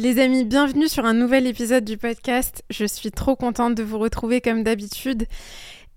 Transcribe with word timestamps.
Les 0.00 0.18
amis, 0.18 0.46
bienvenue 0.46 0.88
sur 0.88 1.04
un 1.04 1.12
nouvel 1.12 1.46
épisode 1.46 1.84
du 1.84 1.98
podcast. 1.98 2.64
Je 2.70 2.86
suis 2.86 3.10
trop 3.10 3.36
contente 3.36 3.74
de 3.74 3.82
vous 3.82 3.98
retrouver 3.98 4.40
comme 4.40 4.62
d'habitude. 4.62 5.26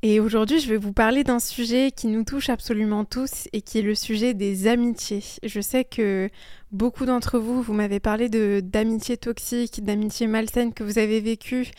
Et 0.05 0.20
aujourd'hui, 0.20 0.59
je 0.59 0.67
vais 0.67 0.75
vous 0.75 0.91
parler 0.91 1.23
d'un 1.23 1.39
sujet 1.39 1.91
qui 1.91 2.07
nous 2.07 2.25
touche 2.25 2.49
absolument 2.49 3.05
tous 3.05 3.48
et 3.53 3.61
qui 3.61 3.80
est 3.80 3.81
le 3.81 3.95
sujet 3.95 4.34
des 4.34 4.67
amitiés. 4.67 5.23
Je 5.44 5.61
sais 5.61 5.85
que 5.85 6.30
beaucoup 6.73 7.05
d'entre 7.05 7.39
vous, 7.39 7.61
vous 7.61 7.71
m'avez 7.71 8.02
parlé 8.02 8.27
de 8.27 8.61
d'amitiés 8.61 9.16
toxiques, 9.16 9.81
d'amitiés 9.81 10.27
malsaines 10.27 10.73
que 10.73 10.84
vous 10.84 10.99
avez 10.99 11.21
vécues 11.21 11.71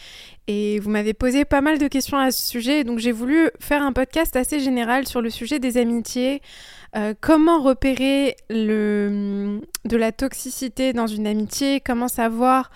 et 0.46 0.78
vous 0.78 0.88
m'avez 0.88 1.12
posé 1.12 1.44
pas 1.44 1.60
mal 1.60 1.76
de 1.76 1.86
questions 1.86 2.16
à 2.16 2.30
ce 2.30 2.48
sujet. 2.48 2.82
Donc 2.82 2.98
j'ai 2.98 3.12
voulu 3.12 3.50
faire 3.60 3.82
un 3.82 3.92
podcast 3.92 4.36
assez 4.36 4.58
général 4.58 5.06
sur 5.06 5.20
le 5.20 5.28
sujet 5.28 5.58
des 5.58 5.76
amitiés, 5.76 6.40
euh, 6.96 7.12
comment 7.20 7.60
repérer 7.60 8.36
de 8.48 9.60
la 9.84 10.12
toxicité 10.12 10.94
dans 10.94 11.08
une 11.08 11.26
amitié, 11.26 11.82
comment 11.84 12.08
savoir 12.08 12.70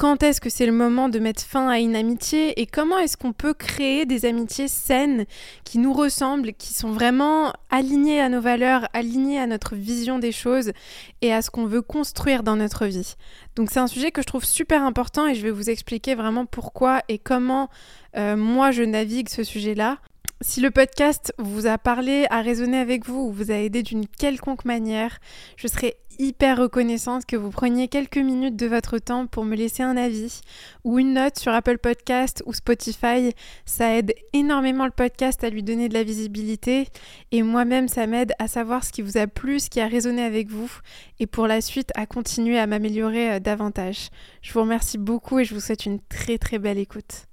quand 0.00 0.22
est-ce 0.22 0.40
que 0.40 0.48
c'est 0.48 0.64
le 0.64 0.72
moment 0.72 1.10
de 1.10 1.18
mettre 1.18 1.42
fin 1.42 1.68
à 1.68 1.78
une 1.78 1.94
amitié 1.94 2.58
et 2.58 2.64
comment 2.64 2.98
est-ce 2.98 3.18
qu'on 3.18 3.34
peut 3.34 3.52
créer 3.52 4.06
des 4.06 4.24
amitiés 4.24 4.66
saines 4.66 5.26
qui 5.64 5.76
nous 5.76 5.92
ressemblent, 5.92 6.54
qui 6.54 6.72
sont 6.72 6.90
vraiment 6.90 7.52
alignées 7.68 8.18
à 8.18 8.30
nos 8.30 8.40
valeurs, 8.40 8.88
alignées 8.94 9.38
à 9.38 9.46
notre 9.46 9.76
vision 9.76 10.18
des 10.18 10.32
choses 10.32 10.72
et 11.20 11.34
à 11.34 11.42
ce 11.42 11.50
qu'on 11.50 11.66
veut 11.66 11.82
construire 11.82 12.42
dans 12.42 12.56
notre 12.56 12.86
vie. 12.86 13.14
Donc 13.56 13.70
c'est 13.70 13.78
un 13.78 13.86
sujet 13.86 14.10
que 14.10 14.22
je 14.22 14.26
trouve 14.26 14.46
super 14.46 14.84
important 14.84 15.26
et 15.26 15.34
je 15.34 15.42
vais 15.42 15.50
vous 15.50 15.68
expliquer 15.68 16.14
vraiment 16.14 16.46
pourquoi 16.46 17.02
et 17.10 17.18
comment 17.18 17.68
euh, 18.16 18.38
moi 18.38 18.70
je 18.70 18.84
navigue 18.84 19.28
ce 19.28 19.44
sujet-là. 19.44 19.98
Si 20.42 20.62
le 20.62 20.70
podcast 20.70 21.34
vous 21.36 21.66
a 21.66 21.76
parlé, 21.76 22.26
a 22.30 22.40
résonné 22.40 22.78
avec 22.78 23.04
vous 23.04 23.26
ou 23.26 23.30
vous 23.30 23.50
a 23.50 23.56
aidé 23.56 23.82
d'une 23.82 24.06
quelconque 24.06 24.64
manière, 24.64 25.18
je 25.56 25.68
serais 25.68 25.98
hyper 26.18 26.56
reconnaissante 26.56 27.26
que 27.26 27.36
vous 27.36 27.50
preniez 27.50 27.88
quelques 27.88 28.16
minutes 28.16 28.56
de 28.56 28.66
votre 28.66 28.98
temps 28.98 29.26
pour 29.26 29.44
me 29.44 29.54
laisser 29.54 29.82
un 29.82 29.98
avis 29.98 30.40
ou 30.82 30.98
une 30.98 31.12
note 31.12 31.38
sur 31.38 31.52
Apple 31.52 31.76
Podcast 31.76 32.42
ou 32.46 32.54
Spotify. 32.54 33.34
Ça 33.66 33.94
aide 33.94 34.14
énormément 34.32 34.86
le 34.86 34.92
podcast 34.92 35.44
à 35.44 35.50
lui 35.50 35.62
donner 35.62 35.90
de 35.90 35.94
la 35.94 36.04
visibilité 36.04 36.88
et 37.32 37.42
moi-même 37.42 37.86
ça 37.86 38.06
m'aide 38.06 38.32
à 38.38 38.48
savoir 38.48 38.82
ce 38.82 38.92
qui 38.92 39.02
vous 39.02 39.18
a 39.18 39.26
plu, 39.26 39.60
ce 39.60 39.68
qui 39.68 39.80
a 39.80 39.88
résonné 39.88 40.22
avec 40.22 40.48
vous 40.48 40.72
et 41.18 41.26
pour 41.26 41.48
la 41.48 41.60
suite 41.60 41.90
à 41.96 42.06
continuer 42.06 42.58
à 42.58 42.66
m'améliorer 42.66 43.32
euh, 43.32 43.40
davantage. 43.40 44.08
Je 44.40 44.54
vous 44.54 44.60
remercie 44.60 44.96
beaucoup 44.96 45.38
et 45.38 45.44
je 45.44 45.52
vous 45.52 45.60
souhaite 45.60 45.84
une 45.84 46.00
très 46.00 46.38
très 46.38 46.58
belle 46.58 46.78
écoute. 46.78 47.29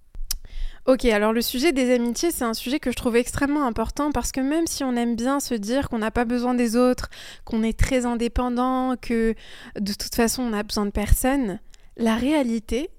Ok, 0.87 1.03
alors 1.03 1.33
le 1.33 1.41
sujet 1.41 1.73
des 1.73 1.93
amitiés, 1.93 2.31
c'est 2.31 2.45
un 2.45 2.53
sujet 2.53 2.79
que 2.79 2.91
je 2.91 2.95
trouve 2.95 3.17
extrêmement 3.17 3.65
important 3.65 4.13
parce 4.13 4.31
que 4.31 4.39
même 4.39 4.67
si 4.67 4.85
on 4.85 4.95
aime 4.95 5.17
bien 5.17 5.41
se 5.41 5.53
dire 5.53 5.89
qu'on 5.89 5.97
n'a 5.97 6.11
pas 6.11 6.23
besoin 6.23 6.53
des 6.53 6.77
autres, 6.77 7.09
qu'on 7.43 7.61
est 7.61 7.77
très 7.77 8.05
indépendant, 8.05 8.95
que 8.95 9.35
de 9.77 9.93
toute 9.93 10.15
façon 10.15 10.43
on 10.43 10.51
n'a 10.51 10.63
besoin 10.63 10.85
de 10.85 10.91
personne, 10.91 11.59
la 11.97 12.15
réalité, 12.15 12.89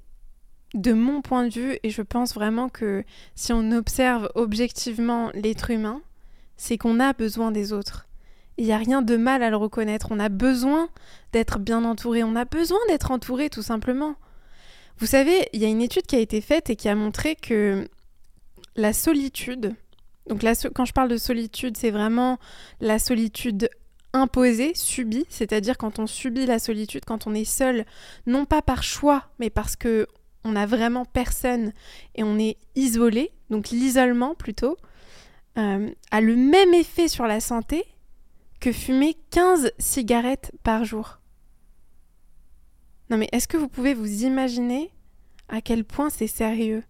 de 0.75 0.93
mon 0.93 1.23
point 1.23 1.47
de 1.47 1.55
vue, 1.55 1.79
et 1.83 1.89
je 1.89 2.03
pense 2.03 2.35
vraiment 2.35 2.69
que 2.69 3.05
si 3.35 3.55
on 3.55 3.73
observe 3.73 4.29
objectivement 4.35 5.31
l'être 5.33 5.71
humain, 5.71 6.03
c'est 6.59 6.77
qu'on 6.77 7.01
a 7.01 7.15
besoin 7.15 7.53
des 7.53 7.73
autres. 7.73 8.07
Il 8.59 8.67
n'y 8.67 8.73
a 8.73 8.77
rien 8.77 9.01
de 9.01 9.17
mal 9.17 9.43
à 9.43 9.49
le 9.49 9.57
reconnaître, 9.57 10.09
on 10.11 10.21
a 10.21 10.29
besoin 10.29 10.91
d'être 11.33 11.59
bien 11.59 11.87
entouré, 11.87 12.23
on 12.23 12.37
a 12.37 12.45
besoin 12.45 12.81
d'être 12.89 13.13
entouré 13.13 13.49
tout 13.49 13.63
simplement. 13.63 14.17
Vous 14.99 15.07
savez, 15.07 15.49
il 15.53 15.61
y 15.61 15.65
a 15.65 15.69
une 15.69 15.81
étude 15.81 16.07
qui 16.07 16.17
a 16.17 16.19
été 16.19 16.41
faite 16.41 16.71
et 16.71 16.77
qui 16.77 16.89
a 16.89 16.95
montré 16.95 17.37
que 17.37 17.89
la 18.75 18.93
solitude, 18.93 19.75
donc 20.29 20.45
quand 20.75 20.85
je 20.85 20.93
parle 20.93 21.09
de 21.09 21.17
solitude, 21.17 21.77
c'est 21.77 21.91
vraiment 21.91 22.39
la 22.81 22.99
solitude 22.99 23.71
imposée, 24.13 24.73
subie, 24.75 25.27
c'est-à-dire 25.29 25.79
quand 25.79 25.99
on 26.01 26.07
subit 26.07 26.47
la 26.47 26.59
solitude, 26.59 27.05
quand 27.05 27.27
on 27.27 27.35
est 27.35 27.45
seul, 27.45 27.85
non 28.27 28.45
pas 28.45 28.61
par 28.61 28.83
choix, 28.83 29.25
mais 29.39 29.51
parce 29.51 29.77
que 29.77 30.07
on 30.45 30.53
n'a 30.53 30.67
vraiment 30.67 31.05
personne 31.05 31.73
et 32.15 32.25
on 32.25 32.39
est 32.39 32.57
isolé, 32.75 33.33
donc 33.51 33.71
l'isolement 33.71 34.35
plutôt, 34.35 34.77
euh, 35.59 35.91
a 36.11 36.21
le 36.21 36.37
même 36.37 36.75
effet 36.75 37.09
sur 37.09 37.27
la 37.27 37.41
santé 37.41 37.85
que 38.61 38.73
fumer 38.73 39.17
15 39.31 39.73
cigarettes 39.79 40.53
par 40.63 40.85
jour. 40.85 41.21
Non 43.11 43.17
mais 43.17 43.29
est-ce 43.33 43.49
que 43.49 43.57
vous 43.57 43.69
pouvez 43.69 43.95
vous 43.95 44.25
imaginer 44.25 44.91
à 45.49 45.61
quel 45.61 45.85
point 45.85 46.11
c'est 46.11 46.27
sérieux? 46.27 46.83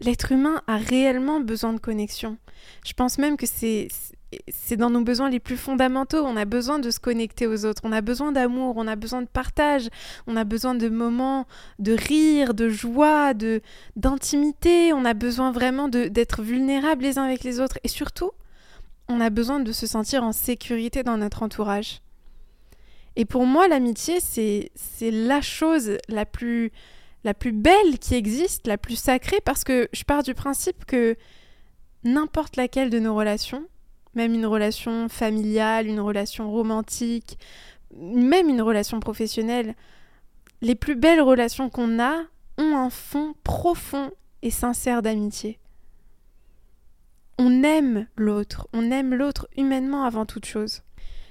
L'être 0.00 0.32
humain 0.32 0.62
a 0.66 0.76
réellement 0.76 1.40
besoin 1.40 1.72
de 1.72 1.80
connexion. 1.80 2.36
Je 2.84 2.92
pense 2.92 3.18
même 3.18 3.36
que 3.36 3.46
c'est 3.46 3.88
c'est 4.48 4.76
dans 4.76 4.90
nos 4.90 5.00
besoins 5.00 5.30
les 5.30 5.40
plus 5.40 5.56
fondamentaux. 5.56 6.24
On 6.24 6.36
a 6.36 6.44
besoin 6.44 6.78
de 6.78 6.90
se 6.90 7.00
connecter 7.00 7.46
aux 7.46 7.64
autres. 7.64 7.82
On 7.84 7.92
a 7.92 8.00
besoin 8.00 8.32
d'amour. 8.32 8.74
On 8.76 8.86
a 8.86 8.96
besoin 8.96 9.22
de 9.22 9.26
partage. 9.26 9.88
On 10.26 10.36
a 10.36 10.44
besoin 10.44 10.74
de 10.74 10.88
moments 10.88 11.46
de 11.78 11.92
rire, 11.92 12.54
de 12.54 12.68
joie, 12.68 13.34
de 13.34 13.62
d'intimité. 13.96 14.92
On 14.92 15.04
a 15.04 15.14
besoin 15.14 15.50
vraiment 15.50 15.88
d'être 15.88 16.42
vulnérables 16.42 17.02
les 17.02 17.18
uns 17.18 17.24
avec 17.24 17.42
les 17.42 17.60
autres. 17.60 17.78
Et 17.84 17.88
surtout, 17.88 18.32
on 19.08 19.20
a 19.20 19.30
besoin 19.30 19.60
de 19.60 19.72
se 19.72 19.86
sentir 19.86 20.22
en 20.22 20.32
sécurité 20.32 21.02
dans 21.02 21.16
notre 21.16 21.42
entourage. 21.42 22.02
Et 23.18 23.24
pour 23.24 23.46
moi, 23.46 23.66
l'amitié, 23.66 24.20
c'est 24.20 24.70
la 25.10 25.40
chose 25.40 25.98
la 26.08 26.24
plus, 26.24 26.70
belle 27.24 27.98
qui 28.00 28.14
existe, 28.14 28.68
la 28.68 28.78
plus 28.78 28.94
sacrée, 28.94 29.40
parce 29.44 29.64
que 29.64 29.88
je 29.92 30.04
pars 30.04 30.22
du 30.22 30.34
principe 30.34 30.84
que 30.84 31.16
n'importe 32.04 32.54
laquelle 32.54 32.90
de 32.90 33.00
nos 33.00 33.16
relations, 33.16 33.66
même 34.14 34.34
une 34.34 34.46
relation 34.46 35.08
familiale, 35.08 35.88
une 35.88 35.98
relation 35.98 36.52
romantique, 36.52 37.40
même 37.92 38.48
une 38.48 38.62
relation 38.62 39.00
professionnelle, 39.00 39.74
les 40.60 40.76
plus 40.76 40.94
belles 40.94 41.20
relations 41.20 41.70
qu'on 41.70 41.98
a 42.00 42.22
ont 42.56 42.76
un 42.76 42.88
fond 42.88 43.34
profond 43.42 44.12
et 44.42 44.52
sincère 44.52 45.02
d'amitié. 45.02 45.58
On 47.36 47.64
aime 47.64 48.06
l'autre, 48.14 48.68
on 48.72 48.92
aime 48.92 49.12
l'autre 49.12 49.48
humainement 49.56 50.04
avant 50.04 50.24
toute 50.24 50.46
chose. 50.46 50.82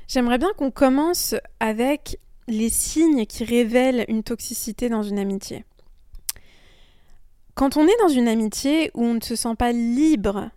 J'aimerais 0.08 0.38
bien 0.38 0.52
qu'on 0.58 0.72
commence 0.72 1.36
avec 1.60 2.20
les 2.48 2.70
signes 2.70 3.26
qui 3.26 3.44
révèlent 3.44 4.06
une 4.08 4.24
toxicité 4.24 4.88
dans 4.88 5.04
une 5.04 5.20
amitié. 5.20 5.66
Quand 7.56 7.76
on 7.76 7.88
est 7.88 8.00
dans 8.00 8.10
une 8.10 8.28
amitié 8.28 8.92
où 8.94 9.04
on 9.04 9.16
ne 9.16 9.22
se 9.22 9.36
sent 9.36 9.56
pas 9.58 9.72
libre 9.72 10.50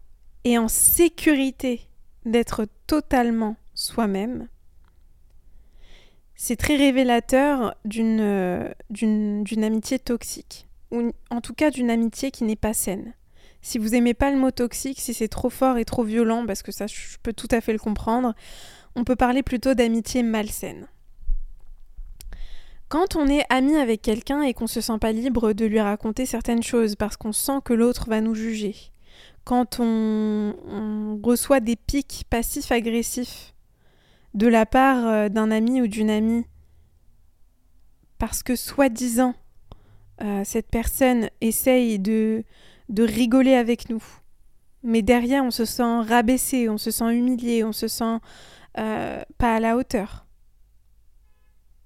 et 0.44 0.58
en 0.58 0.68
sécurité 0.68 1.88
d'être 2.24 2.66
totalement 2.86 3.56
soi-même, 3.74 4.48
c'est 6.36 6.56
très 6.56 6.76
révélateur 6.76 7.74
d'une, 7.84 8.72
d'une, 8.88 9.64
amitié 9.64 9.98
toxique, 9.98 10.68
ou 10.90 11.10
en 11.30 11.40
tout 11.40 11.54
cas 11.54 11.70
d'une 11.70 11.90
amitié 11.90 12.30
qui 12.30 12.44
n'est 12.44 12.56
pas 12.56 12.72
saine. 12.72 13.14
Si 13.62 13.78
vous 13.78 13.94
aimez 13.94 14.14
pas 14.14 14.30
le 14.30 14.38
mot 14.38 14.50
toxique, 14.50 15.00
si 15.00 15.12
c'est 15.12 15.28
trop 15.28 15.50
fort 15.50 15.76
et 15.76 15.84
trop 15.84 16.02
violent, 16.04 16.46
parce 16.46 16.62
que 16.62 16.72
ça 16.72 16.86
je 16.86 17.16
peux 17.22 17.32
tout 17.32 17.48
à 17.50 17.60
fait 17.60 17.72
le 17.72 17.78
comprendre, 17.78 18.34
on 19.00 19.04
peut 19.04 19.16
parler 19.16 19.42
plutôt 19.42 19.72
d'amitié 19.72 20.22
malsaine. 20.22 20.86
Quand 22.90 23.16
on 23.16 23.28
est 23.28 23.44
ami 23.48 23.76
avec 23.76 24.02
quelqu'un 24.02 24.42
et 24.42 24.52
qu'on 24.52 24.66
se 24.66 24.82
sent 24.82 24.98
pas 25.00 25.12
libre 25.12 25.54
de 25.54 25.64
lui 25.64 25.80
raconter 25.80 26.26
certaines 26.26 26.62
choses 26.62 26.96
parce 26.96 27.16
qu'on 27.16 27.32
sent 27.32 27.60
que 27.64 27.72
l'autre 27.72 28.10
va 28.10 28.20
nous 28.20 28.34
juger, 28.34 28.74
quand 29.44 29.80
on, 29.80 31.18
reçoit 31.22 31.60
des 31.60 31.76
pics 31.76 32.24
passifs-agressifs 32.28 33.54
de 34.34 34.48
la 34.48 34.66
part 34.66 35.06
euh, 35.06 35.28
d'un 35.28 35.50
ami 35.50 35.80
ou 35.80 35.86
d'une 35.86 36.10
amie, 36.10 36.44
parce 38.18 38.42
que 38.42 38.54
soi-disant 38.54 39.34
euh, 40.22 40.42
cette 40.44 40.68
personne 40.68 41.30
essaye 41.41 41.98
de, 41.98 42.44
de 42.91 43.03
rigoler 43.03 43.54
avec 43.54 43.88
nous, 43.88 44.03
mais 44.82 45.00
derrière 45.00 45.42
on 45.42 45.50
se 45.50 45.64
sent 45.64 46.00
rabaissé, 46.03 46.68
on 46.68 46.78
se 46.78 46.91
sent 46.91 47.14
humilié, 47.14 47.64
on 47.64 47.72
se 47.72 47.88
sent 47.88 48.18
pas 48.74 49.54
à 49.56 49.60
la 49.60 49.76
hauteur. 49.76 50.26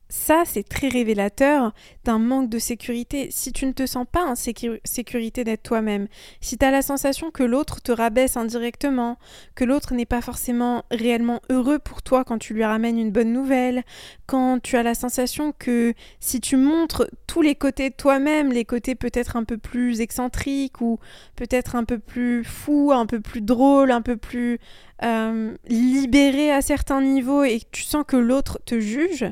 Ça, 0.08 0.42
c'est 0.44 0.68
très 0.68 0.88
révélateur 0.88 1.72
d'un 2.04 2.18
manque 2.18 2.50
de 2.50 2.58
sécurité. 2.58 3.28
Si 3.30 3.52
tu 3.52 3.66
ne 3.66 3.72
te 3.72 3.86
sens 3.86 4.06
pas 4.10 4.24
en 4.24 4.34
sécurité 4.34 5.44
d'être 5.44 5.62
toi-même, 5.62 6.08
si 6.40 6.58
tu 6.58 6.64
as 6.64 6.70
la 6.70 6.82
sensation 6.82 7.30
que 7.30 7.42
l'autre 7.42 7.80
te 7.80 7.90
rabaisse 7.90 8.36
indirectement, 8.36 9.18
que 9.54 9.64
l'autre 9.64 9.94
n'est 9.94 10.06
pas 10.06 10.20
forcément 10.20 10.84
réellement 10.90 11.40
heureux 11.50 11.78
pour 11.78 12.02
toi 12.02 12.24
quand 12.24 12.38
tu 12.38 12.54
lui 12.54 12.64
ramènes 12.64 12.98
une 12.98 13.10
bonne 13.10 13.32
nouvelle, 13.32 13.82
quand 14.26 14.60
tu 14.62 14.76
as 14.76 14.82
la 14.82 14.94
sensation 14.94 15.52
que 15.58 15.94
si 16.20 16.40
tu 16.40 16.56
montres 16.56 17.06
tous 17.26 17.42
les 17.42 17.54
côtés 17.54 17.90
de 17.90 17.94
toi-même, 17.94 18.52
les 18.52 18.64
côtés 18.64 18.94
peut-être 18.94 19.36
un 19.36 19.44
peu 19.44 19.56
plus 19.58 20.00
excentriques 20.00 20.80
ou 20.80 20.98
peut-être 21.34 21.76
un 21.76 21.84
peu 21.84 21.98
plus 21.98 22.44
fous, 22.44 22.92
un 22.92 23.06
peu 23.06 23.20
plus 23.20 23.40
drôles, 23.40 23.90
un 23.90 24.02
peu 24.02 24.16
plus 24.16 24.58
euh, 25.02 25.56
libérés 25.66 26.52
à 26.52 26.62
certains 26.62 27.00
niveaux 27.00 27.42
et 27.42 27.60
que 27.60 27.66
tu 27.72 27.82
sens 27.82 28.04
que 28.06 28.16
l'autre 28.16 28.60
te 28.64 28.78
juge, 28.78 29.26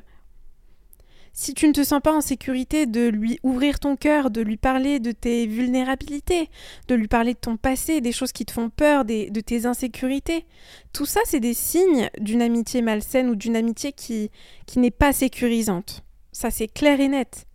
si 1.32 1.54
tu 1.54 1.66
ne 1.66 1.72
te 1.72 1.82
sens 1.82 2.00
pas 2.02 2.12
en 2.12 2.20
sécurité 2.20 2.86
de 2.86 3.08
lui 3.08 3.38
ouvrir 3.42 3.80
ton 3.80 3.96
cœur, 3.96 4.30
de 4.30 4.42
lui 4.42 4.56
parler 4.56 5.00
de 5.00 5.12
tes 5.12 5.46
vulnérabilités, 5.46 6.50
de 6.88 6.94
lui 6.94 7.08
parler 7.08 7.34
de 7.34 7.38
ton 7.38 7.56
passé, 7.56 8.00
des 8.00 8.12
choses 8.12 8.32
qui 8.32 8.44
te 8.44 8.52
font 8.52 8.68
peur, 8.68 9.04
de 9.04 9.40
tes 9.40 9.66
insécurités, 9.66 10.44
tout 10.92 11.06
ça, 11.06 11.20
c'est 11.24 11.40
des 11.40 11.54
signes 11.54 12.10
d'une 12.18 12.42
amitié 12.42 12.82
malsaine 12.82 13.30
ou 13.30 13.34
d'une 13.34 13.56
amitié 13.56 13.92
qui, 13.92 14.30
qui 14.66 14.78
n'est 14.78 14.90
pas 14.90 15.12
sécurisante. 15.12 16.04
Ça, 16.32 16.50
c'est 16.50 16.68
clair 16.68 17.00
et 17.00 17.08
net. 17.08 17.46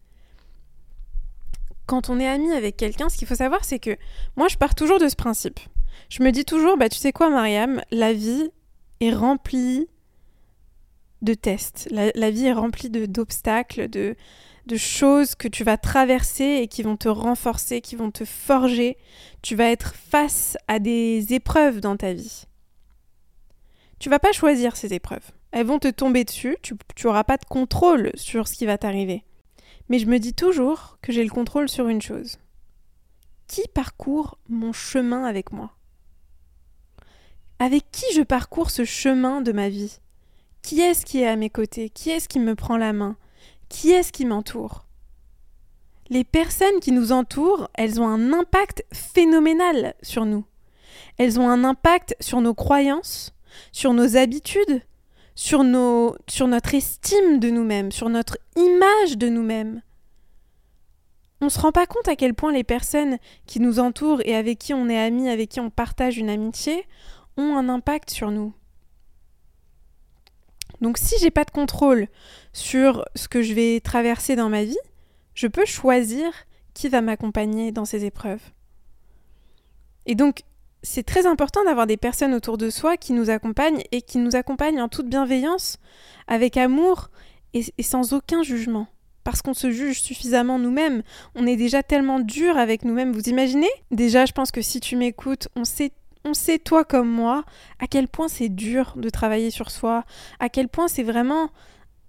Quand 1.86 2.10
on 2.10 2.20
est 2.20 2.28
ami 2.28 2.52
avec 2.52 2.78
quelqu'un, 2.78 3.10
ce 3.10 3.18
qu'il 3.18 3.28
faut 3.28 3.36
savoir, 3.36 3.64
c'est 3.64 3.80
que 3.80 3.96
moi, 4.36 4.48
je 4.48 4.58
pars 4.58 4.76
toujours 4.76 5.00
de 5.00 5.08
ce 5.08 5.16
principe. 5.16 5.60
Je 6.10 6.24
me 6.24 6.32
dis 6.32 6.46
toujours, 6.46 6.78
bah, 6.78 6.90
tu 6.90 6.98
sais 6.98 7.12
quoi, 7.12 7.30
Mariam, 7.30 7.82
la 7.92 8.14
vie 8.14 8.50
est 9.00 9.14
remplie 9.14 9.88
de 11.22 11.34
tests. 11.34 11.88
La, 11.92 12.32
vie 12.32 12.46
est 12.46 12.54
remplie 12.54 12.90
d'obstacles, 12.90 13.90
de, 13.90 14.16
de, 14.66 14.76
choses 14.76 15.36
que 15.36 15.48
tu 15.48 15.64
vas 15.64 15.78
traverser 15.78 16.60
et 16.62 16.68
qui 16.68 16.84
vont 16.84 16.98
te 16.98 17.10
renforcer, 17.10 17.82
qui 17.82 17.96
vont 17.96 18.12
te 18.12 18.26
forger. 18.26 18.98
Tu 19.42 19.56
vas 19.56 19.70
être 19.70 19.96
face 19.96 20.58
à 20.68 20.80
des 20.80 21.34
épreuves 21.34 21.82
dans 21.82 21.98
ta 21.98 22.14
vie. 22.14 22.46
Tu 24.00 24.10
vas 24.10 24.20
pas 24.20 24.32
choisir 24.32 24.76
ces 24.76 24.94
épreuves. 24.94 25.32
Elles 25.52 25.66
vont 25.66 25.80
te 25.80 25.88
tomber 25.88 26.24
dessus, 26.24 26.58
tu 26.62 26.76
n'auras 27.04 27.24
pas 27.24 27.38
de 27.38 27.46
contrôle 27.46 28.12
sur 28.16 28.48
ce 28.48 28.54
qui 28.54 28.66
va 28.66 28.78
t'arriver. 28.78 29.24
Mais 29.90 30.00
je 30.00 30.06
me 30.06 30.20
dis 30.20 30.34
toujours 30.34 30.98
que 31.02 31.12
j'ai 31.12 31.24
le 31.24 31.30
contrôle 31.30 31.70
sur 31.70 31.88
une 31.88 32.02
chose. 32.02 32.38
Qui 33.48 33.64
parcourt 33.74 34.38
mon 34.50 34.74
chemin 34.74 35.24
avec 35.24 35.52
moi? 35.52 35.72
Avec 37.60 37.90
qui 37.92 38.06
je 38.14 38.22
parcours 38.22 38.70
ce 38.70 38.84
chemin 38.84 39.42
de 39.42 39.54
ma 39.54 39.70
vie? 39.70 40.00
Qui 40.68 40.82
est-ce 40.82 41.06
qui 41.06 41.22
est 41.22 41.28
à 41.28 41.38
mes 41.38 41.50
côtés? 41.50 41.90
Qui 41.90 42.10
est-ce 42.10 42.28
qui 42.28 42.42
me 42.42 42.54
prend 42.54 42.76
la 42.76 42.92
main? 42.92 43.16
Qui 43.70 43.92
est-ce 43.92 44.12
qui 44.12 44.26
m'entoure? 44.26 44.86
Les 46.10 46.26
personnes 46.26 46.82
qui 46.82 46.92
nous 46.92 47.14
entourent, 47.14 47.70
elles 47.76 48.02
ont 48.02 48.08
un 48.10 48.34
impact 48.34 48.84
phénoménal 48.92 49.94
sur 50.02 50.26
nous. 50.26 50.44
Elles 51.18 51.40
ont 51.40 51.50
un 51.50 51.64
impact 51.64 52.18
sur 52.20 52.42
nos 52.42 52.54
croyances, 52.54 53.34
sur 53.72 53.94
nos 53.94 54.18
habitudes, 54.18 54.82
sur, 55.36 55.64
sur 56.28 56.48
notre 56.50 56.76
estime 56.76 57.40
de 57.40 57.50
nous-mêmes, 57.50 57.94
sur 57.94 58.10
notre 58.10 58.38
image 58.58 59.18
de 59.18 59.30
nous-mêmes. 59.30 59.82
On 61.40 61.46
ne 61.46 61.50
se 61.50 61.62
rend 61.62 61.72
pas 61.72 61.88
compte 61.88 62.10
à 62.10 62.18
quel 62.18 62.34
point 62.34 62.52
les 62.52 62.66
personnes 62.66 63.20
qui 63.46 63.62
nous 63.62 63.80
entourent 63.80 64.20
et 64.26 64.36
avec 64.36 64.60
qui 64.60 64.74
on 64.74 64.90
est 64.90 65.00
amis, 65.00 65.30
avec 65.30 65.48
qui 65.48 65.62
on 65.62 65.70
partage 65.70 66.18
une 66.18 66.30
amitié, 66.30 66.86
ont 67.38 67.56
un 67.56 67.70
impact 67.70 68.10
sur 68.10 68.32
nous. 68.32 68.52
Donc 70.82 70.98
si 70.98 71.16
j'ai 71.20 71.32
pas 71.32 71.44
de 71.44 71.52
contrôle 71.52 72.08
sur 72.54 73.06
ce 73.16 73.28
que 73.28 73.42
je 73.42 73.54
vais 73.54 73.80
traverser 73.80 74.36
dans 74.36 74.50
ma 74.50 74.64
vie, 74.64 74.78
je 75.34 75.48
peux 75.48 75.66
choisir 75.66 76.32
qui 76.74 76.90
va 76.90 77.02
m'accompagner 77.02 77.72
dans 77.72 77.86
ces 77.86 78.06
épreuves. 78.06 78.42
Et 80.06 80.16
donc 80.16 80.44
c'est 80.84 81.04
très 81.04 81.26
important 81.26 81.64
d'avoir 81.64 81.88
des 81.88 81.98
personnes 81.98 82.34
autour 82.34 82.58
de 82.58 82.70
soi 82.70 82.98
qui 82.98 83.14
nous 83.14 83.30
accompagnent 83.30 83.84
et 83.92 84.02
qui 84.02 84.20
nous 84.20 84.36
accompagnent 84.36 84.82
en 84.82 84.88
toute 84.88 85.10
bienveillance, 85.10 85.78
avec 86.28 86.58
amour 86.58 87.10
et, 87.54 87.64
sans 87.84 88.14
aucun 88.14 88.44
jugement. 88.44 88.88
Parce 89.24 89.42
qu'on 89.42 89.54
se 89.54 89.72
juge 89.72 90.02
suffisamment 90.02 90.58
nous-mêmes, 90.60 91.04
on 91.36 91.46
est 91.46 91.58
déjà 91.58 91.84
tellement 91.84 92.20
dur 92.20 92.58
avec 92.58 92.86
nous-mêmes. 92.86 93.12
Vous 93.12 93.28
imaginez? 93.28 93.70
Déjà, 93.92 94.26
je 94.26 94.32
pense 94.32 94.52
que 94.52 94.62
si 94.62 94.80
tu 94.80 94.96
m'écoutes, 94.96 95.50
on 95.56 95.66
sait 95.66 95.92
on 96.24 96.34
sait, 96.34 96.60
toi 96.60 96.84
comme 96.84 97.10
moi, 97.10 97.44
à 97.80 97.88
quel 97.88 98.08
point 98.08 98.28
c'est 98.28 98.50
dur 98.50 98.94
de 98.96 99.10
travailler 99.10 99.52
sur 99.52 99.72
soi, 99.72 100.04
à 100.40 100.50
quel 100.50 100.68
point 100.68 100.88
c'est 100.88 101.04
vraiment 101.04 101.50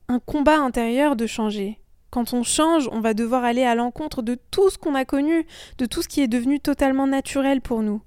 un 0.08 0.18
combat 0.18 0.58
intérieur 0.58 1.16
de 1.16 1.26
changer. 1.26 1.78
Quand 2.10 2.32
on 2.32 2.42
change, 2.42 2.88
on 2.90 3.00
va 3.00 3.12
devoir 3.12 3.44
aller 3.44 3.64
à 3.64 3.74
l'encontre 3.74 4.22
de 4.22 4.38
tout 4.50 4.70
ce 4.70 4.78
qu'on 4.78 4.94
a 4.94 5.04
connu, 5.04 5.46
de 5.76 5.86
tout 5.86 6.02
ce 6.02 6.08
qui 6.08 6.22
est 6.22 6.28
devenu 6.28 6.58
totalement 6.58 7.06
naturel 7.06 7.60
pour 7.60 7.82
nous. 7.82 8.00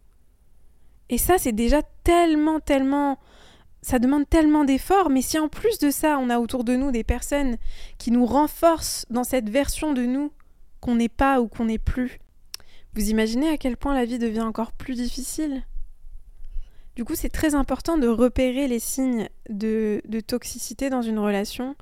Et 1.09 1.18
ça, 1.18 1.38
c'est 1.38 1.51
déjà 1.51 1.81
tellement, 2.03 2.59
tellement... 2.59 3.19
Ça 3.83 3.98
demande 3.98 4.30
tellement 4.30 4.63
d'efforts, 4.63 5.09
mais 5.09 5.24
si 5.24 5.39
en 5.39 5.50
plus 5.50 5.80
de 5.80 5.89
ça, 5.89 6.19
on 6.19 6.30
a 6.30 6.39
autour 6.39 6.63
de 6.63 6.75
nous 6.75 6.92
des 6.92 7.03
personnes 7.03 7.57
qui 7.98 8.12
nous 8.12 8.27
renforcent 8.27 9.07
dans 9.09 9.24
cette 9.24 9.50
version 9.50 9.94
de 9.94 10.03
nous 10.03 10.31
qu'on 10.81 10.95
n'est 10.95 11.09
pas 11.09 11.42
ou 11.42 11.48
qu'on 11.48 11.65
n'est 11.65 11.80
plus, 11.80 12.19
vous 12.94 13.09
imaginez 13.09 13.50
à 13.50 13.57
quel 13.57 13.77
point 13.77 13.95
la 13.95 14.06
vie 14.06 14.19
devient 14.19 14.42
encore 14.42 14.71
plus 14.71 14.95
difficile? 14.95 15.63
Du 16.95 17.05
coup, 17.05 17.15
c'est 17.15 17.29
très 17.29 17.55
important 17.55 17.97
de 17.97 18.07
repérer 18.07 18.67
les 18.67 18.79
signes 18.79 19.29
de, 19.49 20.01
toxicité 20.27 20.89
dans 20.89 21.01
une 21.01 21.19
relation. 21.19 21.75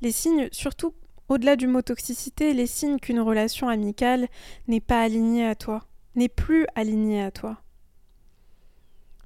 Les 0.00 0.12
signes, 0.12 0.48
surtout 0.50 0.92
au-delà 1.28 1.56
du 1.56 1.66
mot 1.66 1.82
toxicité, 1.82 2.52
les 2.52 2.66
signes 2.66 2.98
qu'une 2.98 3.20
relation 3.20 3.68
amicale 3.68 4.28
n'est 4.66 4.80
pas 4.80 5.02
alignée 5.02 5.46
à 5.46 5.54
toi, 5.54 5.86
n'est 6.14 6.28
plus 6.28 6.66
alignée 6.74 7.22
à 7.22 7.30
toi. 7.30 7.62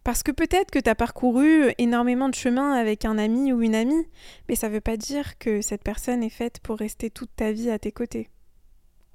Parce 0.04 0.22
que 0.22 0.32
peut-être 0.32 0.70
que 0.70 0.78
tu 0.78 0.88
as 0.88 0.94
parcouru 0.94 1.72
énormément 1.78 2.28
de 2.28 2.34
chemin 2.34 2.72
avec 2.72 3.04
un 3.04 3.19
ami 3.19 3.52
ou 3.52 3.62
une 3.62 3.75
amie, 3.75 4.06
mais 4.48 4.56
ça 4.56 4.69
ne 4.69 4.75
veut 4.75 4.81
pas 4.81 4.96
dire 4.96 5.38
que 5.38 5.60
cette 5.60 5.82
personne 5.82 6.22
est 6.22 6.31
faite 6.31 6.60
pour 6.60 6.78
rester 6.78 7.10
toute 7.10 7.34
ta 7.37 7.52
vie 7.52 7.70
à 7.70 7.78
tes 7.78 7.92
côtés. 7.92 8.31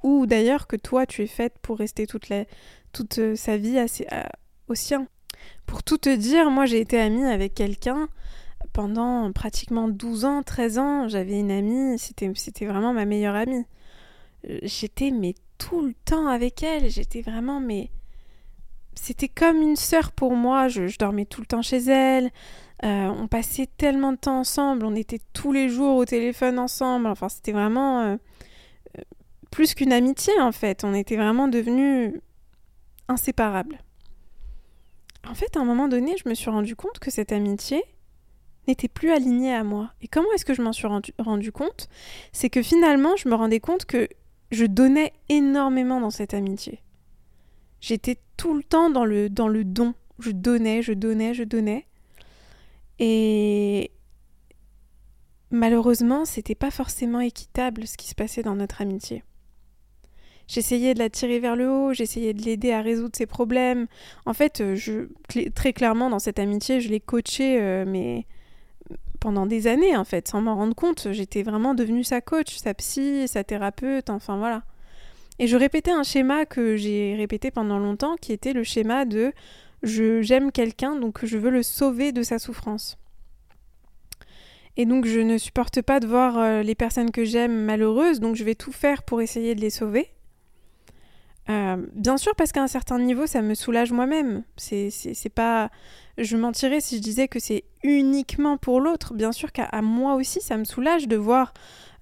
Ou 0.04 0.27
d'ailleurs 0.27 0.68
que 0.68 0.75
toi, 0.75 1.07
tu 1.07 1.24
es 1.24 1.27
faite 1.27 1.57
pour 1.62 1.80
rester 1.80 2.06
toute, 2.06 2.31
toute 2.94 3.36
sa 3.36 3.57
vie 3.57 3.83
au 4.68 4.75
sien. 4.75 5.07
Pour 5.66 5.84
tout 5.84 5.98
te 5.98 6.16
dire, 6.16 6.50
moi 6.50 6.66
j'ai 6.66 6.80
été 6.80 7.00
amie 7.00 7.26
avec 7.26 7.54
quelqu'un 7.54 8.08
pendant 8.74 9.32
pratiquement 9.32 9.88
12 9.88 10.26
ans, 10.26 10.44
13 10.44 10.78
ans. 10.80 11.08
J'avais 11.08 11.40
une 11.40 11.52
amie, 11.52 11.98
c'était, 11.98 12.66
vraiment 12.66 12.94
ma 12.94 13.06
meilleure 13.06 13.36
amie. 13.36 13.66
Euh, 14.50 14.60
j'étais 14.64 15.12
mais 15.12 15.34
tout 15.58 15.82
le 15.82 15.94
temps 16.06 16.28
avec 16.28 16.64
elle, 16.64 16.90
j'étais 16.90 17.22
vraiment 17.22 17.60
mais 17.60 17.90
c'était 18.96 19.28
comme 19.28 19.62
une 19.62 19.76
sœur 19.76 20.12
pour 20.12 20.34
moi, 20.36 20.68
je, 20.68 20.98
dormais 20.98 21.26
tout 21.26 21.42
le 21.42 21.48
temps 21.48 21.62
chez 21.62 21.84
elle, 21.84 22.32
euh, 22.84 23.08
on 23.08 23.28
passait 23.28 23.68
tellement 23.78 24.12
de 24.12 24.18
temps 24.18 24.40
ensemble, 24.40 24.86
on 24.86 24.96
était 24.96 25.20
tous 25.34 25.52
les 25.52 25.70
jours 25.70 25.98
au 25.98 26.06
téléphone 26.06 26.60
ensemble, 26.60 27.08
enfin 27.08 27.30
c'était 27.30 27.52
vraiment 27.52 28.02
euh, 28.02 28.18
plus 29.52 29.74
qu'une 29.74 29.94
amitié 29.94 30.34
en 30.40 30.52
fait, 30.52 30.84
on 30.84 30.94
était 30.94 31.18
vraiment 31.18 31.48
devenus 31.48 32.14
inséparables. 33.08 33.77
En 35.29 35.34
fait, 35.34 35.58
à 35.58 35.60
un 35.60 35.65
moment 35.65 35.88
donné, 35.88 36.15
je 36.24 36.29
me 36.29 36.34
suis 36.34 36.50
rendu 36.50 36.75
compte 36.75 37.00
que 37.00 37.12
cette 37.12 37.32
amitié 37.32 37.84
n'était 38.67 38.88
plus 38.88 39.12
alignée 39.12 39.53
à 39.53 39.63
moi. 39.63 39.91
Et 40.01 40.08
comment 40.08 40.32
est-ce 40.34 40.46
que 40.46 40.53
je 40.53 40.62
m'en 40.62 40.74
suis 40.74 40.88
rendu, 41.20 41.51
compte? 41.51 41.89
C'est 42.32 42.50
que 42.50 42.62
finalement, 42.62 43.15
je 43.15 43.27
me 43.27 43.36
rendais 43.36 43.60
compte 43.60 43.86
que 43.86 44.08
je 44.51 44.65
donnais 44.65 45.13
énormément 45.29 46.00
dans 46.00 46.10
cette 46.10 46.34
amitié. 46.34 46.82
J'étais 47.82 48.17
tout 48.38 48.55
le 48.55 48.63
temps 48.63 48.89
dans 48.89 49.05
le, 49.05 49.29
dans 49.29 49.48
le 49.48 49.63
don. 49.63 49.94
Je 50.20 50.32
donnais, 50.32 50.82
je 50.82 50.94
donnais, 50.94 51.34
je 51.34 51.44
donnais. 51.44 51.86
Et 53.00 53.91
malheureusement, 55.51 56.25
c'était 56.25 56.55
pas 56.55 56.72
forcément 56.72 57.20
équitable 57.20 57.88
ce 57.88 57.98
qui 57.98 58.08
se 58.08 58.15
passait 58.15 58.44
dans 58.44 58.55
notre 58.55 58.82
amitié. 58.82 59.24
J'essayais 60.48 60.94
de 60.94 61.00
la 61.00 61.10
tirer 61.10 61.40
vers 61.40 61.56
le 61.56 61.70
haut, 61.70 61.94
j'essayais 61.94 62.34
de 62.34 62.42
l'aider 62.42 62.72
à 62.72 62.82
résoudre 62.82 63.16
ses 63.16 63.25
problèmes. 63.25 63.88
En 64.25 64.34
fait, 64.34 64.62
euh, 64.62 64.75
je, 64.75 65.08
très 65.50 65.74
clairement, 65.74 66.10
dans 66.10 66.20
cette 66.20 66.40
amitié, 66.40 66.82
je 66.82 66.90
l'ai 66.90 67.00
coachée, 67.00 67.60
euh, 67.60 67.84
mais 67.88 68.25
pendant 69.20 69.48
des 69.48 69.66
années, 69.66 69.98
en 69.98 70.04
fait, 70.04 70.28
sans 70.28 70.42
m'en 70.42 70.56
rendre 70.56 70.75
compte. 70.75 71.08
J'étais 71.12 71.42
vraiment 71.42 71.74
devenue 71.74 72.04
sa 72.04 72.22
coach, 72.22 72.58
sa 72.58 72.75
psy, 72.75 73.28
sa 73.28 73.44
thérapeute, 73.44 74.12
enfin 74.12 74.38
voilà. 74.38 74.64
Et 75.40 75.48
je 75.48 75.58
répétais 75.58 75.92
un 75.92 76.04
schéma 76.04 76.46
que 76.46 76.78
j'ai 76.78 77.16
répété 77.16 77.50
pendant 77.50 77.80
longtemps, 77.80 78.16
qui 78.16 78.32
était 78.32 78.54
le 78.54 78.64
schéma 78.64 79.06
de 79.06 79.34
je 79.84 80.22
j'aime 80.22 80.52
quelqu'un, 80.52 80.96
donc 80.96 81.25
je 81.25 81.38
veux 81.38 81.50
le 81.50 81.64
sauver 81.64 82.12
de 82.12 82.24
sa 82.24 82.40
souffrance. 82.40 82.98
Et 84.78 84.86
donc 84.86 85.06
je 85.06 85.20
ne 85.20 85.38
supporte 85.38 85.82
pas 85.82 86.00
de 86.00 86.08
voir 86.08 86.38
euh, 86.38 86.62
les 86.62 86.75
personnes 86.75 87.12
que 87.12 87.25
j'aime 87.25 87.66
malheureuses, 87.66 88.20
donc 88.20 88.36
je 88.36 88.44
vais 88.44 88.56
tout 88.56 88.72
faire 88.72 89.04
pour 89.04 89.22
essayer 89.22 89.56
de 89.56 89.62
les 89.62 89.70
sauver. 89.70 90.10
Euh, 91.50 91.78
bien 91.94 92.18
sûr, 92.18 92.34
parce 92.36 92.52
qu'à 92.52 92.64
un 92.64 92.68
certain 92.68 92.98
niveau, 93.00 93.28
ça 93.28 93.42
me 93.42 93.54
soulage 93.54 93.92
moi-même. 93.92 94.44
C'est 94.58 95.34
pas. 95.34 95.70
Je 96.18 96.38
mentirais 96.38 96.80
si 96.80 96.98
je 96.98 97.02
disais 97.02 97.28
que 97.28 97.40
c'est 97.40 97.66
uniquement 97.84 98.58
pour 98.58 98.80
l'autre. 98.80 99.14
Bien 99.14 99.32
sûr 99.32 99.52
qu'à 99.52 99.70
moi 99.82 100.16
aussi, 100.16 100.42
ça 100.42 100.58
me 100.58 100.64
soulage 100.64 101.08
de 101.08 101.18
voir 101.18 101.54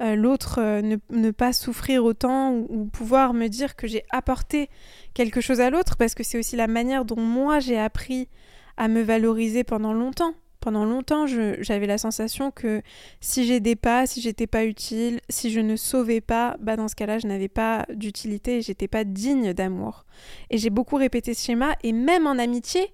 euh, 0.01 0.15
l'autre 0.15 0.59
euh, 0.59 0.97
ne, 1.09 1.31
pas 1.31 1.51
souffrir 1.51 2.05
autant 2.05 2.51
ou, 2.53 2.85
pouvoir 2.85 3.33
me 3.33 3.47
dire 3.47 3.75
que 3.75 3.87
j'ai 3.87 4.03
apporté 4.11 4.69
quelque 5.13 5.41
chose 5.41 5.59
à 5.59 5.69
l'autre, 5.69 5.97
parce 5.97 6.15
que 6.15 6.23
c'est 6.23 6.37
aussi 6.37 6.55
la 6.55 6.67
manière 6.67 7.05
dont 7.05 7.19
moi 7.19 7.59
j'ai 7.59 7.79
appris 7.79 8.29
à 8.77 8.87
me 8.87 9.01
valoriser 9.01 9.63
pendant 9.63 9.93
longtemps. 9.93 10.33
Pendant 10.63 10.85
longtemps, 10.85 11.27
j'avais 11.27 11.87
la 11.87 11.97
sensation 11.97 12.49
que 12.49 12.81
si 13.19 13.43
j'aidais 13.43 13.75
pas, 13.75 14.07
si 14.07 14.21
j'étais 14.21 14.47
pas 14.47 14.63
utile, 14.63 15.19
si 15.27 15.51
je 15.51 15.59
ne 15.59 15.75
sauvais 15.75 16.21
pas, 16.21 16.55
bah 16.61 16.77
dans 16.77 16.87
ce 16.87 16.95
cas-là, 16.95 17.19
je 17.19 17.27
n'avais 17.27 17.49
pas 17.49 17.85
d'utilité 17.93 18.59
et 18.59 18.61
j'étais 18.61 18.87
pas 18.87 19.03
digne 19.03 19.51
d'amour. 19.51 20.05
Et 20.51 20.57
j'ai 20.57 20.69
beaucoup 20.69 20.95
répété 20.95 21.33
ce 21.33 21.43
schéma 21.43 21.75
et 21.83 21.91
même 21.91 22.27
en 22.27 22.39
amitié, 22.39 22.93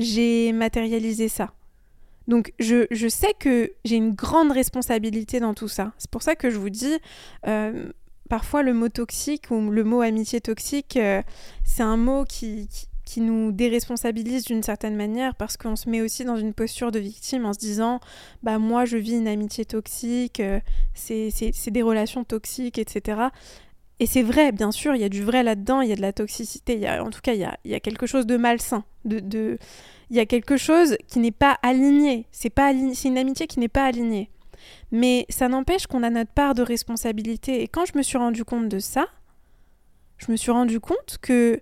j'ai 0.00 0.50
matérialisé 0.52 1.28
ça. 1.28 1.52
Donc 2.26 2.52
je, 2.58 3.08
sais 3.08 3.32
que 3.38 3.70
j'ai 3.84 3.94
une 3.94 4.14
grande 4.14 4.50
responsabilité 4.50 5.38
dans 5.38 5.54
tout 5.54 5.68
ça. 5.68 5.92
C'est 5.98 6.10
pour 6.10 6.22
ça 6.24 6.34
que 6.34 6.50
je 6.50 6.58
vous 6.58 6.70
dis, 6.70 6.98
euh, 7.46 7.92
parfois 8.28 8.64
le 8.64 8.74
mot 8.74 8.88
toxique 8.88 9.52
ou 9.52 9.70
le 9.70 9.84
mot 9.84 10.00
amitié 10.00 10.40
toxique, 10.40 10.96
euh, 10.96 11.22
c'est 11.62 11.84
un 11.84 11.96
mot 11.96 12.24
qui 12.24 12.68
nous 13.16 13.52
déresponsabilise 13.52 14.44
d'une 14.44 14.62
certaine 14.62 14.96
manière 14.96 15.34
parce 15.34 15.56
qu'on 15.56 15.76
se 15.76 15.88
met 15.88 16.00
aussi 16.00 16.24
dans 16.24 16.36
une 16.36 16.54
posture 16.54 16.90
de 16.90 16.98
victime 16.98 17.44
en 17.44 17.52
se 17.52 17.58
disant 17.58 18.00
bah 18.42 18.58
moi 18.58 18.84
je 18.84 18.96
vis 18.96 19.16
une 19.16 19.28
amitié 19.28 19.64
toxique, 19.64 20.40
euh, 20.40 20.60
c'est 20.94 21.70
des 21.70 21.82
relations 21.82 22.24
toxiques, 22.24 22.78
etc. 22.78 23.28
Et 24.00 24.06
c'est 24.06 24.22
vrai, 24.22 24.50
bien 24.50 24.72
sûr, 24.72 24.94
il 24.96 25.00
y 25.00 25.04
a 25.04 25.08
du 25.08 25.22
vrai 25.22 25.42
là-dedans, 25.42 25.80
il 25.80 25.88
y 25.88 25.92
a 25.92 25.96
de 25.96 26.00
la 26.00 26.12
toxicité, 26.12 26.78
y 26.78 26.86
a, 26.86 27.04
en 27.04 27.10
tout 27.10 27.20
cas 27.22 27.34
il 27.34 27.40
y 27.40 27.44
a, 27.44 27.56
y 27.64 27.74
a 27.74 27.80
quelque 27.80 28.06
chose 28.06 28.26
de 28.26 28.36
malsain, 28.36 28.84
de, 29.04 29.20
de, 29.20 29.58
il 30.10 30.16
y 30.16 30.20
a 30.20 30.26
quelque 30.26 30.56
chose 30.56 30.96
qui 31.06 31.20
n'est 31.20 31.30
pas 31.30 31.58
aligné, 31.62 32.26
c'est 32.32 32.52
une 33.04 33.18
amitié 33.18 33.46
qui 33.46 33.60
n'est 33.60 33.68
pas 33.68 33.84
alignée. 33.84 34.30
Mais 34.90 35.26
ça 35.28 35.48
n'empêche 35.48 35.86
qu'on 35.86 36.02
a 36.02 36.10
notre 36.10 36.32
part 36.32 36.54
de 36.54 36.62
responsabilité 36.62 37.62
et 37.62 37.68
quand 37.68 37.84
je 37.84 37.96
me 37.96 38.02
suis 38.02 38.18
rendu 38.18 38.44
compte 38.44 38.68
de 38.68 38.78
ça, 38.78 39.06
je 40.18 40.32
me 40.32 40.36
suis 40.36 40.50
rendu 40.50 40.80
compte 40.80 41.18
que 41.20 41.60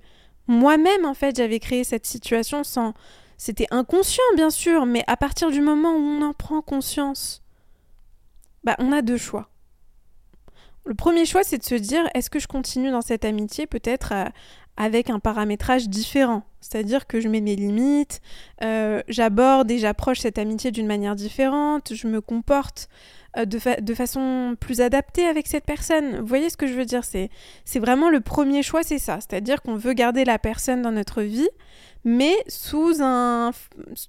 moi-même, 0.53 1.05
en 1.05 1.15
fait, 1.15 1.37
j'avais 1.37 1.59
créé 1.59 1.83
cette 1.83 2.07
situation 2.07 2.63
sans. 2.63 2.95
C'était 3.39 3.67
inconscient, 3.71 4.23
bien 4.37 4.51
sûr, 4.51 4.87
mais 4.87 5.03
à 5.09 5.17
partir 5.17 5.51
du 5.51 5.61
moment 5.61 5.93
où 5.93 6.01
on 6.01 6.23
en 6.23 6.33
prend 6.33 6.63
conscience, 6.63 7.43
bah, 8.63 8.77
on 8.79 8.93
a 8.93 9.03
deux 9.03 9.17
choix. 9.17 9.49
Le 10.85 10.95
premier 10.95 11.27
choix, 11.27 11.43
c'est 11.43 11.59
de 11.59 11.65
se 11.65 11.75
dire 11.75 12.09
est-ce 12.15 12.31
que 12.31 12.39
je 12.39 12.47
continue 12.47 12.91
dans 12.91 13.01
cette 13.01 13.25
amitié, 13.25 13.67
peut-être 13.67 14.13
euh, 14.13 14.25
avec 14.77 15.11
un 15.11 15.19
paramétrage 15.19 15.89
différent? 15.89 16.45
C'est-à-dire 16.61 17.07
que 17.07 17.21
je 17.21 17.29
mets 17.29 17.41
mes 17.41 17.57
limites, 17.57 18.21
euh, 18.63 19.03
j'aborde 19.09 19.71
et 19.71 19.79
j'approche 19.79 20.21
cette 20.21 20.39
amitié 20.39 20.71
d'une 20.71 20.87
manière 20.87 21.17
différente, 21.17 21.95
je 21.95 22.07
me 22.07 22.21
comporte 22.21 22.89
euh, 23.39 23.47
de, 23.47 23.95
façon 23.95 24.57
plus 24.61 24.83
adaptée 24.83 25.27
avec 25.27 25.47
cette 25.47 25.65
personne. 25.65 26.21
Vous 26.21 26.27
voyez 26.27 26.51
ce 26.51 26.59
que 26.59 26.67
je 26.67 26.75
veux 26.75 26.85
dire? 26.85 27.03
C'est 27.05 27.31
vraiment 27.79 28.11
le 28.11 28.21
premier 28.21 28.63
choix, 28.63 28.83
c'est 28.83 28.99
ça. 28.99 29.19
C'est-à-dire 29.21 29.63
qu'on 29.63 29.77
veut 29.77 29.95
garder 29.95 30.25
la 30.25 30.39
personne 30.39 30.83
dans 30.83 30.93
notre 30.93 31.23
vie, 31.23 31.49
mais 32.05 32.35
sous 32.47 32.97
un 33.01 33.53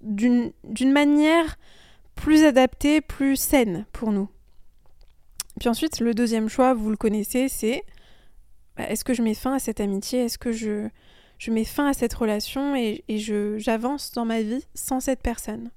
d'une 0.02 0.52
manière 0.92 1.58
plus 2.16 2.44
adaptée, 2.44 3.00
plus 3.00 3.38
saine 3.38 3.86
pour 3.94 4.12
nous. 4.12 4.30
Puis 5.60 5.70
ensuite, 5.70 6.02
le 6.02 6.14
deuxième 6.14 6.50
choix, 6.50 6.74
vous 6.74 6.90
le 6.90 6.98
connaissez, 6.98 7.48
c'est 7.48 7.84
bah, 8.76 8.90
est-ce 8.90 9.06
que 9.06 9.14
je 9.14 9.22
mets 9.22 9.36
fin 9.36 9.54
à 9.54 9.60
cette 9.60 9.80
amitié? 9.80 10.26
Est-ce 10.26 10.38
que 10.38 10.52
je, 10.52 10.90
je 11.38 11.52
mets 11.52 11.64
fin 11.64 11.88
à 11.88 11.94
cette 11.94 12.14
relation 12.14 12.76
et, 12.76 13.04
et 13.08 13.20
j'avance 13.58 14.12
dans 14.12 14.26
ma 14.26 14.42
vie 14.42 14.66
sans 14.74 15.00
cette 15.00 15.22
personne? 15.22 15.72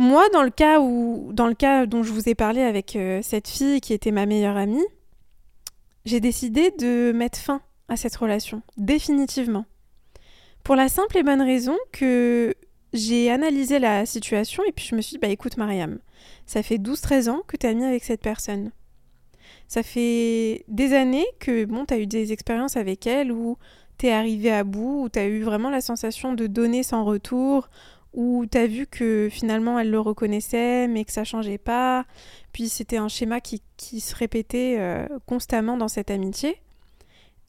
Moi, 0.00 0.30
dans 0.30 0.42
le 0.42 0.48
cas 0.48 0.80
où, 0.80 1.30
dans 1.34 1.46
le 1.46 1.52
cas 1.52 1.84
dont 1.84 2.02
je 2.02 2.10
vous 2.10 2.26
ai 2.30 2.34
parlé 2.34 2.62
avec 2.62 2.96
euh, 2.96 3.20
cette 3.22 3.48
fille 3.48 3.82
qui 3.82 3.92
était 3.92 4.12
ma 4.12 4.24
meilleure 4.24 4.56
amie, 4.56 4.82
j'ai 6.06 6.20
décidé 6.20 6.70
de 6.70 7.12
mettre 7.12 7.38
fin 7.38 7.60
à 7.90 7.98
cette 7.98 8.16
relation, 8.16 8.62
définitivement. 8.78 9.66
Pour 10.64 10.74
la 10.74 10.88
simple 10.88 11.18
et 11.18 11.22
bonne 11.22 11.42
raison 11.42 11.76
que 11.92 12.54
j'ai 12.94 13.30
analysé 13.30 13.78
la 13.78 14.06
situation 14.06 14.62
et 14.66 14.72
puis 14.72 14.86
je 14.86 14.94
me 14.94 15.02
suis 15.02 15.16
dit, 15.16 15.18
bah 15.18 15.28
écoute 15.28 15.58
Mariam, 15.58 15.98
ça 16.46 16.62
fait 16.62 16.78
12-13 16.78 17.28
ans 17.28 17.42
que 17.46 17.58
tu 17.58 17.66
es 17.66 17.68
amie 17.70 17.84
avec 17.84 18.02
cette 18.02 18.22
personne. 18.22 18.72
Ça 19.68 19.82
fait 19.82 20.64
des 20.68 20.94
années 20.94 21.26
que 21.40 21.66
bon, 21.66 21.84
tu 21.84 21.92
as 21.92 21.98
eu 21.98 22.06
des 22.06 22.32
expériences 22.32 22.78
avec 22.78 23.06
elle 23.06 23.32
où 23.32 23.58
tu 23.98 24.06
es 24.06 24.12
arrivé 24.12 24.50
à 24.50 24.64
bout, 24.64 25.02
où 25.04 25.08
tu 25.10 25.18
as 25.18 25.26
eu 25.26 25.42
vraiment 25.42 25.68
la 25.68 25.82
sensation 25.82 26.32
de 26.32 26.46
donner 26.46 26.82
sans 26.82 27.04
retour, 27.04 27.68
où 28.12 28.44
tu 28.46 28.58
as 28.58 28.66
vu 28.66 28.86
que 28.86 29.28
finalement 29.30 29.78
elle 29.78 29.90
le 29.90 30.00
reconnaissait 30.00 30.88
mais 30.88 31.04
que 31.04 31.12
ça 31.12 31.24
changeait 31.24 31.58
pas, 31.58 32.04
puis 32.52 32.68
c'était 32.68 32.96
un 32.96 33.08
schéma 33.08 33.40
qui, 33.40 33.60
se 34.00 34.14
répétait 34.14 34.76
euh, 34.78 35.06
constamment 35.26 35.76
dans 35.76 35.88
cette 35.88 36.10
amitié, 36.10 36.60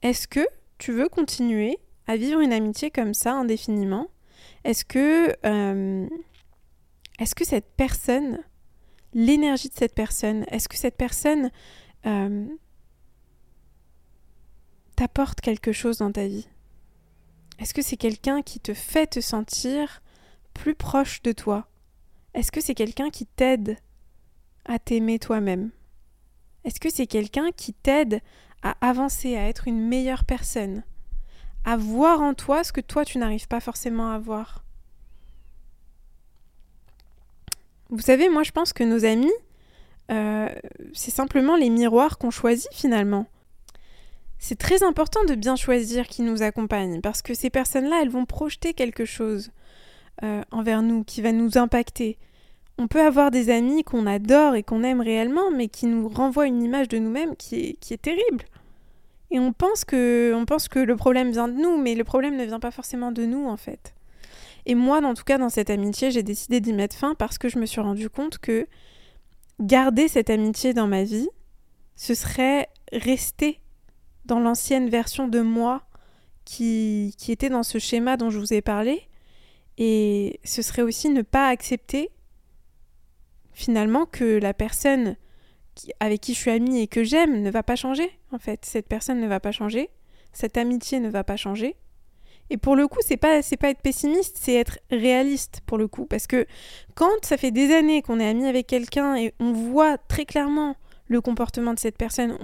est-ce 0.02 0.26
que 0.26 0.46
tu 0.78 0.92
veux 0.92 1.08
continuer 1.08 1.78
à 2.06 2.16
vivre 2.16 2.40
une 2.40 2.52
amitié 2.52 2.90
comme 2.90 3.14
ça 3.14 3.32
indéfiniment? 3.32 4.08
Est-ce 4.64 4.84
que, 4.84 5.34
euh, 5.46 6.08
est-ce 7.18 7.34
que 7.34 7.44
cette 7.44 7.70
personne, 7.76 8.38
l'énergie 9.14 9.68
de 9.68 9.74
cette 9.74 9.94
personne, 9.94 10.44
est-ce 10.50 10.68
que 10.68 10.76
cette 10.76 10.96
personne 10.96 11.50
euh, 12.06 12.46
t'apporte 14.96 15.40
quelque 15.40 15.72
chose 15.72 15.98
dans 15.98 16.12
ta 16.12 16.26
vie? 16.26 16.48
Est-ce 17.58 17.74
que 17.74 17.82
c'est 17.82 17.96
quelqu'un 17.96 18.42
qui 18.42 18.58
te 18.58 18.74
fait 18.74 19.06
te 19.06 19.20
sentir 19.20 20.01
plus 20.52 20.74
proche 20.74 21.22
de 21.22 21.32
toi 21.32 21.66
Est-ce 22.34 22.52
que 22.52 22.60
c'est 22.60 22.74
quelqu'un 22.74 23.10
qui 23.10 23.26
t'aide 23.26 23.76
à 24.64 24.78
t'aimer 24.78 25.18
toi-même? 25.18 25.70
Est-ce 26.64 26.80
que 26.80 26.90
c'est 26.90 27.06
quelqu'un 27.06 27.50
qui 27.56 27.72
t'aide 27.72 28.20
à 28.62 28.76
avancer, 28.80 29.36
à 29.36 29.48
être 29.48 29.66
une 29.66 29.80
meilleure 29.80 30.24
personne, 30.24 30.84
à 31.64 31.76
voir 31.76 32.22
en 32.22 32.34
toi 32.34 32.62
ce 32.62 32.72
que 32.72 32.80
toi 32.80 33.04
tu 33.04 33.18
n'arrives 33.18 33.48
pas 33.48 33.60
forcément 33.60 34.12
à 34.12 34.18
voir? 34.18 34.64
Vous 37.90 38.00
savez, 38.00 38.28
moi 38.28 38.42
je 38.42 38.52
pense 38.52 38.72
que 38.72 38.84
nos 38.84 39.04
amis, 39.04 39.32
euh, 40.10 40.48
c'est 40.94 41.10
simplement 41.10 41.56
les 41.56 41.70
miroirs 41.70 42.18
qu'on 42.18 42.30
choisit 42.30 42.72
finalement. 42.72 43.26
C'est 44.38 44.58
très 44.58 44.82
important 44.82 45.24
de 45.24 45.34
bien 45.34 45.54
choisir 45.54 46.08
qui 46.08 46.22
nous 46.22 46.42
accompagne 46.42 47.00
parce 47.00 47.22
que 47.22 47.32
ces 47.32 47.48
personnes-là, 47.48 48.00
elles 48.02 48.08
vont 48.08 48.26
projeter 48.26 48.74
quelque 48.74 49.04
chose. 49.04 49.52
Euh, 50.24 50.42
envers 50.52 50.82
nous, 50.82 51.02
qui 51.02 51.20
va 51.20 51.32
nous 51.32 51.58
impacter. 51.58 52.16
On 52.78 52.86
peut 52.86 53.00
avoir 53.00 53.32
des 53.32 53.50
amis 53.50 53.82
qu'on 53.82 54.06
adore 54.06 54.54
et 54.54 54.62
qu'on 54.62 54.84
aime 54.84 55.00
réellement, 55.00 55.50
mais 55.50 55.66
qui 55.66 55.86
nous 55.86 56.08
renvoient 56.08 56.46
une 56.46 56.62
image 56.62 56.86
de 56.86 56.98
nous-mêmes 56.98 57.34
qui 57.34 57.56
est, 57.56 57.72
qui 57.80 57.92
est 57.92 58.02
terrible. 58.02 58.44
Et 59.32 59.40
on 59.40 59.52
pense, 59.52 59.84
que, 59.84 60.32
on 60.32 60.44
pense 60.44 60.68
que 60.68 60.78
le 60.78 60.94
problème 60.94 61.32
vient 61.32 61.48
de 61.48 61.54
nous, 61.54 61.76
mais 61.76 61.96
le 61.96 62.04
problème 62.04 62.36
ne 62.36 62.44
vient 62.44 62.60
pas 62.60 62.70
forcément 62.70 63.10
de 63.10 63.24
nous, 63.26 63.48
en 63.48 63.56
fait. 63.56 63.94
Et 64.64 64.76
moi, 64.76 65.04
en 65.04 65.14
tout 65.14 65.24
cas, 65.24 65.38
dans 65.38 65.48
cette 65.48 65.70
amitié, 65.70 66.12
j'ai 66.12 66.22
décidé 66.22 66.60
d'y 66.60 66.72
mettre 66.72 66.94
fin 66.94 67.16
parce 67.16 67.36
que 67.36 67.48
je 67.48 67.58
me 67.58 67.66
suis 67.66 67.80
rendu 67.80 68.08
compte 68.08 68.38
que 68.38 68.68
garder 69.58 70.06
cette 70.06 70.30
amitié 70.30 70.72
dans 70.72 70.86
ma 70.86 71.02
vie, 71.02 71.30
ce 71.96 72.14
serait 72.14 72.68
rester 72.92 73.58
dans 74.24 74.38
l'ancienne 74.38 74.88
version 74.88 75.26
de 75.26 75.40
moi 75.40 75.82
qui, 76.44 77.16
qui 77.18 77.32
était 77.32 77.48
dans 77.48 77.64
ce 77.64 77.78
schéma 77.78 78.16
dont 78.16 78.30
je 78.30 78.38
vous 78.38 78.54
ai 78.54 78.62
parlé 78.62 79.08
et 79.84 80.38
ce 80.44 80.62
serait 80.62 80.82
aussi 80.82 81.08
ne 81.08 81.22
pas 81.22 81.48
accepter 81.48 82.10
finalement 83.52 84.06
que 84.06 84.38
la 84.38 84.54
personne 84.54 85.16
avec 85.98 86.20
qui 86.20 86.34
je 86.34 86.38
suis 86.38 86.52
amie 86.52 86.78
et 86.78 86.86
que 86.86 87.02
j'aime 87.02 87.42
ne 87.42 87.50
va 87.50 87.64
pas 87.64 87.74
changer, 87.74 88.08
en 88.30 88.38
fait. 88.38 88.64
Cette 88.64 88.86
personne 88.86 89.20
ne 89.20 89.26
va 89.26 89.40
pas 89.40 89.50
changer, 89.50 89.90
cette 90.32 90.56
amitié 90.56 91.00
ne 91.00 91.08
va 91.08 91.24
pas 91.24 91.34
changer. 91.34 91.74
Et 92.48 92.58
pour 92.58 92.76
le 92.76 92.86
coup, 92.86 93.00
c'est 93.04 93.16
pas 93.16 93.42
c'est 93.42 93.56
pas 93.56 93.70
être 93.70 93.82
pessimiste, 93.82 94.38
c'est 94.40 94.54
être 94.54 94.78
réaliste 94.92 95.62
pour 95.66 95.78
le 95.78 95.88
coup 95.88 96.06
parce 96.06 96.28
que 96.28 96.46
quand 96.94 97.24
ça 97.24 97.36
fait 97.36 97.50
des 97.50 97.74
années 97.74 98.02
qu'on 98.02 98.20
est 98.20 98.28
ami 98.28 98.46
avec 98.46 98.68
quelqu'un 98.68 99.16
et 99.16 99.34
on 99.40 99.52
voit 99.52 99.98
très 99.98 100.26
clairement 100.26 100.76
le 101.12 101.20
comportement 101.20 101.74
de 101.74 101.78
cette 101.78 101.96
personne. 101.96 102.36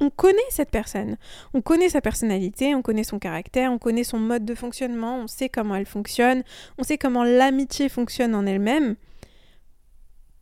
On, 0.00 0.10
connaît 0.10 0.38
cette 0.50 0.70
personne. 0.70 1.16
On 1.52 1.60
connaît 1.60 1.88
sa 1.88 2.00
personnalité, 2.00 2.74
on 2.74 2.82
connaît 2.82 3.04
son 3.04 3.18
caractère, 3.18 3.70
on 3.72 3.78
connaît 3.78 4.04
son 4.04 4.18
mode 4.18 4.44
de 4.44 4.54
fonctionnement, 4.54 5.18
on 5.18 5.26
sait 5.26 5.48
comment 5.48 5.76
elle 5.76 5.86
fonctionne, 5.86 6.42
on 6.78 6.82
sait 6.82 6.98
comment 6.98 7.24
l'amitié 7.24 7.88
fonctionne 7.88 8.34
en 8.34 8.46
elle-même. 8.46 8.96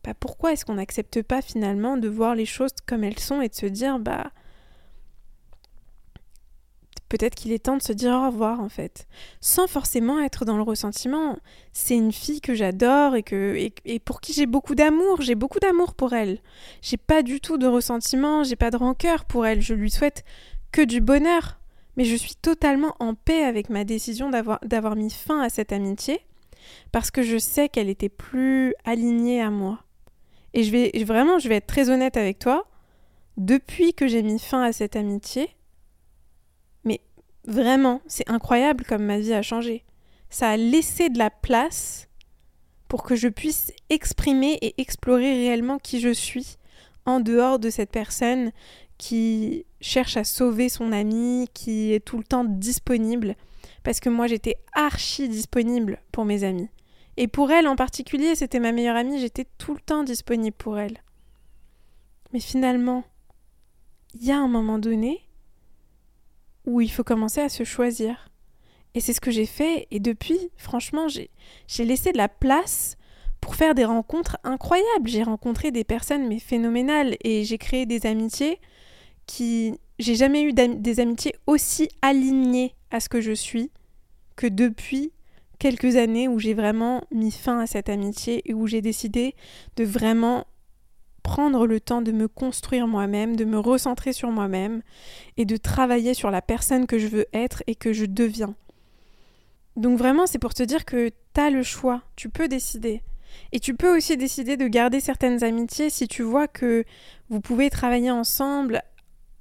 Bah 0.03 0.13
pourquoi 0.19 0.51
est-ce 0.51 0.65
qu'on 0.65 0.75
n'accepte 0.75 1.21
pas 1.21 1.41
finalement 1.41 1.97
de 1.97 2.09
voir 2.09 2.35
les 2.35 2.45
choses 2.45 2.73
comme 2.85 3.03
elles 3.03 3.19
sont 3.19 3.41
et 3.41 3.49
de 3.49 3.55
se 3.55 3.65
dire 3.65 3.99
bah 3.99 4.31
peut-être 7.13 7.35
qu'il 7.35 7.51
est 7.51 7.59
temps 7.59 7.77
de 7.77 7.81
se 7.83 7.93
dire 7.93 8.11
au 8.11 8.25
revoir 8.25 8.59
en 8.59 8.69
fait, 8.69 9.05
sans 9.39 9.67
forcément 9.67 10.19
être 10.19 10.45
dans 10.45 10.57
le 10.57 10.63
ressentiment. 10.63 11.37
C'est 11.71 11.93
une 11.93 12.11
fille 12.11 12.41
que 12.41 12.55
j'adore 12.55 13.15
et 13.15 13.99
pour 14.03 14.19
qui 14.19 14.33
j'ai 14.33 14.47
beaucoup 14.47 14.73
d'amour, 14.73 15.21
j'ai 15.21 15.35
beaucoup 15.35 15.59
d'amour 15.59 15.93
pour 15.93 16.13
elle. 16.13 16.39
J'ai 16.81 16.97
pas 16.97 17.21
du 17.21 17.39
tout 17.39 17.59
de 17.59 17.67
ressentiment, 17.67 18.43
j'ai 18.43 18.55
pas 18.55 18.71
de 18.71 18.77
rancœur 18.77 19.25
pour 19.25 19.45
elle, 19.45 19.61
je 19.61 19.75
lui 19.75 19.91
souhaite 19.91 20.23
que 20.71 20.81
du 20.81 21.01
bonheur. 21.01 21.59
Mais 21.97 22.05
je 22.05 22.15
suis 22.15 22.33
totalement 22.33 22.95
en 22.99 23.13
paix 23.13 23.43
avec 23.43 23.69
ma 23.69 23.83
décision 23.83 24.31
d'avoir 24.31 24.95
mis 24.95 25.11
fin 25.11 25.39
à 25.39 25.49
cette 25.49 25.71
amitié 25.71 26.19
parce 26.91 27.11
que 27.11 27.21
je 27.21 27.37
sais 27.37 27.69
qu'elle 27.69 27.89
était 27.89 28.09
plus 28.09 28.73
alignée 28.85 29.39
à 29.39 29.51
moi. 29.51 29.83
Et 30.55 31.03
vraiment, 31.03 31.37
je 31.37 31.47
vais 31.47 31.57
être 31.57 31.67
très 31.67 31.91
honnête 31.91 32.17
avec 32.17 32.39
toi. 32.39 32.65
Depuis 33.37 33.93
que 33.93 34.07
j'ai 34.07 34.23
mis 34.23 34.39
fin 34.39 34.63
à 34.63 34.73
cette 34.73 34.95
amitié, 34.95 35.51
vraiment, 37.45 38.01
c'est 38.07 38.29
incroyable 38.29 38.85
comme 38.85 39.03
ma 39.03 39.19
vie 39.19 39.33
a 39.33 39.41
changé. 39.41 39.83
Ça 40.29 40.49
a 40.49 40.57
laissé 40.57 41.09
de 41.09 41.17
la 41.17 41.29
place 41.29 42.07
pour 42.87 43.03
que 43.03 43.15
je 43.15 43.27
puisse 43.27 43.71
exprimer 43.89 44.57
et 44.61 44.79
explorer 44.81 45.33
réellement 45.33 45.79
qui 45.79 45.99
je 45.99 46.13
suis 46.13 46.57
en 47.05 47.19
dehors 47.19 47.59
de 47.59 47.69
cette 47.69 47.91
personne 47.91 48.51
qui 48.97 49.65
cherche 49.81 50.17
à 50.17 50.23
sauver 50.23 50.69
son 50.69 50.91
ami, 50.91 51.47
qui 51.53 51.93
est 51.93 51.99
tout 51.99 52.17
le 52.17 52.23
temps 52.23 52.45
disponible, 52.45 53.35
parce 53.83 53.99
que 53.99 54.09
moi 54.09 54.27
j'étais 54.27 54.57
archi 54.73 55.27
disponible 55.27 56.01
pour 56.11 56.25
mes 56.25 56.43
amis. 56.43 56.69
Et 57.17 57.27
pour 57.27 57.51
elle 57.51 57.67
en 57.67 57.75
particulier, 57.75 58.35
c'était 58.35 58.59
ma 58.59 58.71
meilleure 58.71 58.95
amie, 58.95 59.19
j'étais 59.19 59.45
tout 59.57 59.73
le 59.73 59.81
temps 59.81 60.03
disponible 60.03 60.55
pour 60.55 60.79
elle. 60.79 60.99
Mais 62.31 62.39
finalement, 62.39 63.03
il 64.15 64.25
y 64.25 64.31
a 64.31 64.37
un 64.37 64.47
moment 64.47 64.79
donné 64.79 65.21
où 66.65 66.81
il 66.81 66.91
faut 66.91 67.03
commencer 67.03 67.41
à 67.41 67.49
se 67.49 67.63
choisir. 67.63 68.29
Et 68.93 68.99
c'est 68.99 69.13
ce 69.13 69.21
que 69.21 69.31
j'ai 69.31 69.45
fait, 69.45 69.87
et 69.91 69.99
depuis, 69.99 70.39
franchement, 70.55 71.07
j'ai 71.07 71.29
laissé 71.85 72.11
de 72.11 72.17
la 72.17 72.29
place 72.29 72.95
pour 73.41 73.55
faire 73.55 73.75
des 73.75 73.85
rencontres 73.85 74.37
incroyables. 74.43 75.07
J'ai 75.07 75.23
rencontré 75.23 75.71
des 75.71 75.83
personnes 75.83 76.27
mais 76.27 76.39
phénoménales, 76.39 77.17
et 77.23 77.43
j'ai 77.43 77.57
créé 77.57 77.85
des 77.85 78.05
amitiés 78.05 78.59
qui... 79.25 79.73
J'ai 79.99 80.15
jamais 80.15 80.41
eu 80.41 80.53
des 80.53 80.99
amitiés 80.99 81.35
aussi 81.45 81.87
alignées 82.01 82.75
à 82.89 82.99
ce 82.99 83.09
que 83.09 83.21
je 83.21 83.31
suis 83.31 83.71
que 84.35 84.47
depuis 84.47 85.11
quelques 85.59 85.95
années 85.95 86.27
où 86.27 86.39
j'ai 86.39 86.53
vraiment 86.53 87.03
mis 87.11 87.31
fin 87.31 87.59
à 87.59 87.67
cette 87.67 87.89
amitié 87.89 88.41
et 88.49 88.53
où 88.53 88.67
j'ai 88.67 88.81
décidé 88.81 89.35
de 89.75 89.83
vraiment 89.83 90.45
prendre 91.23 91.65
le 91.65 91.79
temps 91.79 92.01
de 92.01 92.11
me 92.11 92.27
construire 92.27 92.87
moi-même, 92.87 93.35
de 93.35 93.45
me 93.45 93.57
recentrer 93.57 94.13
sur 94.13 94.29
moi-même 94.29 94.81
et 95.37 95.45
de 95.45 95.57
travailler 95.57 96.13
sur 96.13 96.29
la 96.29 96.41
personne 96.41 96.85
que 96.85 96.99
je 96.99 97.07
veux 97.07 97.25
être 97.33 97.63
et 97.65 97.75
que 97.75 97.93
je 97.93 98.05
deviens. 98.05 98.55
Donc 99.75 99.97
vraiment, 99.97 100.27
c'est 100.27 100.39
pour 100.39 100.53
te 100.53 100.63
dire 100.63 100.85
que 100.85 101.09
tu 101.33 101.41
as 101.41 101.49
le 101.49 101.63
choix, 101.63 102.01
tu 102.15 102.29
peux 102.29 102.47
décider. 102.47 103.01
Et 103.51 103.59
tu 103.59 103.73
peux 103.73 103.95
aussi 103.95 104.15
décider 104.17 104.57
de 104.57 104.67
garder 104.67 104.99
certaines 104.99 105.43
amitiés 105.43 105.89
si 105.89 106.07
tu 106.07 106.21
vois 106.21 106.47
que 106.47 106.83
vous 107.29 107.41
pouvez 107.41 107.71
travailler 107.71 108.11
ensemble 108.11 108.83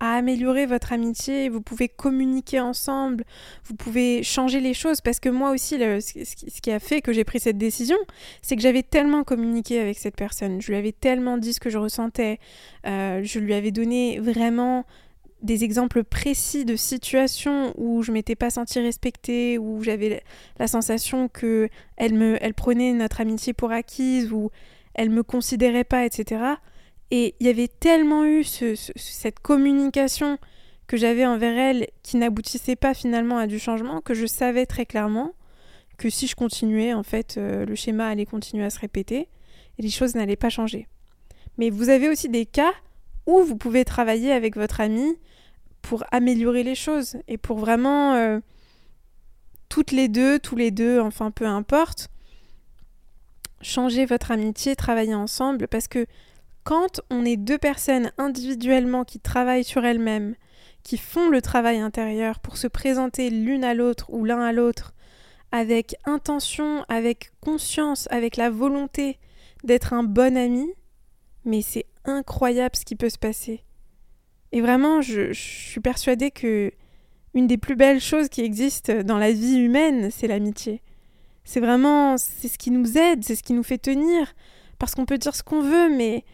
à 0.03 0.17
améliorer 0.17 0.67
votre 0.67 0.93
amitié, 0.93 1.49
vous 1.49 1.61
pouvez 1.61 1.89
communiquer 1.89 2.59
ensemble, 2.59 3.23
vous 3.65 3.77
pouvez 3.77 4.25
changer 4.25 4.59
les 4.59 4.75
choses, 4.75 5.01
parce 5.01 5.21
que 5.21 5.29
moi 5.29 5.53
aussi, 5.53 5.79
ce 5.79 6.61
qui 6.61 6.73
a 6.73 6.81
fait 6.81 7.01
que 7.03 7.13
j'ai 7.13 7.23
pris 7.23 7.39
cette 7.39 7.57
décision, 7.57 7.97
c'est 8.43 8.57
que 8.57 8.63
j'avais 8.63 8.83
tellement 8.83 9.23
communiqué 9.23 9.79
avec 9.79 9.97
cette 9.97 10.17
personne, 10.17 10.61
je 10.61 10.73
lui 10.73 10.77
avais 10.77 10.91
tellement 10.91 11.39
dit 11.39 11.53
ce 11.53 11.61
que 11.61 11.71
je 11.71 11.79
ressentais, 11.79 12.41
euh, 12.85 13.21
je 13.23 13.39
lui 13.39 13.55
avais 13.55 13.71
donné 13.71 14.19
vraiment 14.19 14.87
des 15.41 15.63
exemples 15.63 16.03
précis 16.03 16.65
de 16.65 16.75
situations 16.75 17.73
où 17.77 18.03
je 18.03 18.11
m'étais 18.11 18.35
pas 18.35 18.51
sentie 18.51 18.81
respectée, 18.81 19.57
où 19.57 19.85
j'avais 19.85 20.25
la 20.59 20.67
sensation 20.67 21.29
que 21.29 21.69
elle 21.97 22.15
me, 22.15 22.39
elle 22.41 22.55
prenait 22.55 22.93
notre 22.93 23.21
amitié 23.21 23.53
pour 23.53 23.71
acquise, 23.71 24.33
ou 24.33 24.51
elle 24.95 25.11
me 25.11 25.23
considérait 25.23 25.85
pas, 25.85 26.05
etc. 26.05 26.57
Et 27.15 27.35
il 27.41 27.47
y 27.47 27.51
avait 27.51 27.69
tellement 27.69 28.25
eu 28.25 28.43
cette 28.43 29.39
communication 29.41 30.39
que 30.87 30.97
j'avais 30.97 31.27
envers 31.27 31.59
elle 31.59 31.87
qui 32.03 32.17
n'aboutissait 32.17 32.75
pas 32.75 32.95
finalement 32.95 33.37
à 33.37 33.47
du 33.47 33.59
changement 33.59 34.01
que 34.01 34.15
je 34.15 34.25
savais 34.25 34.65
très 34.65 34.87
clairement 34.87 35.35
que 35.99 36.09
si 36.09 36.27
je 36.27 36.35
continuais, 36.35 36.95
en 36.95 37.03
fait, 37.03 37.37
euh, 37.37 37.67
le 37.67 37.75
schéma 37.75 38.09
allait 38.09 38.25
continuer 38.25 38.65
à 38.65 38.71
se 38.71 38.79
répéter 38.79 39.29
et 39.79 39.83
les 39.83 39.91
choses 39.91 40.15
n'allaient 40.15 40.37
pas 40.37 40.49
changer. 40.49 40.89
Mais 41.59 41.69
vous 41.69 41.91
avez 41.91 42.09
aussi 42.09 42.31
des 42.31 42.47
cas 42.47 42.73
où 43.27 43.43
vous 43.43 43.57
pouvez 43.57 43.85
travailler 43.85 44.33
avec 44.33 44.57
votre 44.57 44.81
ami 44.81 45.19
pour 45.83 46.05
améliorer 46.13 46.63
les 46.63 46.75
choses 46.75 47.19
et 47.29 47.37
pour 47.37 47.59
vraiment 47.59 48.15
euh, 48.15 48.41
toutes 49.69 49.93
les 49.93 50.09
deux, 50.09 50.39
tous 50.39 50.57
les 50.57 50.71
deux, 50.71 50.99
enfin 50.99 51.31
peu 51.31 51.45
importe, 51.45 52.09
changer 53.61 54.07
votre 54.07 54.31
amitié, 54.31 54.77
travailler 54.77 55.15
ensemble 55.15 55.69
parce 55.69 55.89
que 55.89 56.07
quand 56.65 57.01
on 57.11 57.25
est 57.25 57.37
deux 57.37 57.59
personnes 57.59 58.13
individuellement 58.19 59.05
qui 59.05 59.21
travaillent 59.21 59.65
sur 59.65 59.85
elles-mêmes, 59.85 60.35
qui 60.83 60.97
font 60.97 61.29
le 61.29 61.43
travail 61.43 61.79
intérieur 61.79 62.41
pour 62.41 62.57
se 62.57 62.67
présenter 62.67 63.31
l'une 63.31 63.65
à 63.65 63.75
l'autre 63.75 64.11
ou 64.11 64.25
l'un 64.25 64.41
à 64.41 64.53
l'autre 64.53 64.95
avec 65.53 65.95
intention, 66.07 66.85
avec 66.89 67.31
conscience, 67.41 68.09
avec 68.11 68.37
la 68.37 68.51
volonté 68.51 69.19
d'être 69.65 69.93
un 69.93 70.03
bon 70.03 70.37
ami, 70.37 70.67
mais 71.45 71.61
c'est 71.61 71.87
incroyable 72.05 72.75
ce 72.75 72.85
qui 72.85 72.97
peut 72.97 73.11
se 73.11 73.19
passer. 73.19 73.63
Et 74.51 74.61
vraiment, 74.61 75.03
je, 75.03 75.33
suis 75.33 75.81
persuadée 75.81 76.31
que 76.31 76.73
une 77.35 77.47
des 77.47 77.59
plus 77.59 77.77
belles 77.77 78.01
choses 78.01 78.29
qui 78.29 78.43
existent 78.43 79.03
dans 79.03 79.19
la 79.19 79.33
vie 79.33 79.59
humaine, 79.59 80.11
c'est 80.11 80.27
l'amitié. 80.27 80.83
C'est 81.45 81.61
vraiment, 81.61 82.17
c'est 82.19 82.49
ce 82.49 82.59
qui 82.59 82.71
nous 82.71 82.99
aide, 82.99 83.25
c'est 83.25 83.37
ce 83.37 83.43
qui 83.43 83.53
nous 83.53 83.63
fait 83.63 83.79
tenir. 83.79 84.35
Parce 84.79 84.95
qu'on 84.95 85.07
peut 85.07 85.19
dire 85.19 85.35
ce 85.35 85.43
qu'on 85.43 85.63
veut, 85.63 85.89
mais 85.95 86.25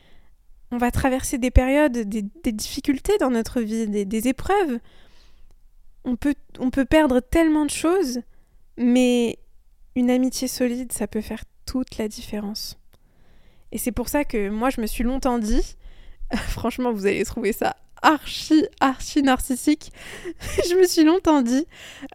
on 0.70 0.78
va 0.78 0.90
traverser 0.90 1.38
des 1.38 1.50
périodes, 1.50 1.92
des, 1.92 2.52
difficultés 2.52 3.16
dans 3.18 3.30
notre 3.30 3.60
vie, 3.60 3.88
des, 3.88 4.28
épreuves. 4.28 4.78
On 6.04 6.16
peut, 6.16 6.34
on 6.58 6.70
peut 6.70 6.84
perdre 6.84 7.20
tellement 7.20 7.64
de 7.64 7.70
choses, 7.70 8.20
mais 8.76 9.38
une 9.94 10.10
amitié 10.10 10.48
solide, 10.48 10.92
ça 10.92 11.06
peut 11.06 11.20
faire 11.20 11.44
toute 11.66 11.98
la 11.98 12.08
différence. 12.08 12.78
Et 13.72 13.78
c'est 13.78 13.92
pour 13.92 14.08
ça 14.08 14.24
que 14.24 14.48
moi, 14.48 14.70
je 14.70 14.80
me 14.80 14.86
suis 14.86 15.04
longtemps 15.04 15.38
dit, 15.38 15.76
franchement, 16.34 16.92
vous 16.92 17.06
allez 17.06 17.24
trouver 17.24 17.52
ça 17.52 17.76
archi, 18.02 18.66
archi 18.80 19.22
narcissique. 19.22 19.92
je 20.68 20.74
me 20.74 20.86
suis 20.86 21.04
longtemps 21.04 21.42
dit, 21.42 21.66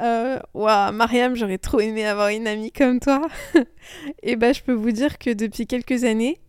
euh, 0.02 0.40
waouh, 0.54 0.92
Mariam, 0.94 1.36
j'aurais 1.36 1.58
trop 1.58 1.80
aimé 1.80 2.06
avoir 2.06 2.30
une 2.30 2.48
amie 2.48 2.72
comme 2.72 3.00
toi. 3.00 3.28
et 4.24 4.36
ben, 4.36 4.54
je 4.54 4.62
peux 4.62 4.74
vous 4.74 4.92
dire 4.92 5.18
que 5.18 5.32
depuis 5.32 5.68
quelques 5.68 6.04
années, 6.04 6.40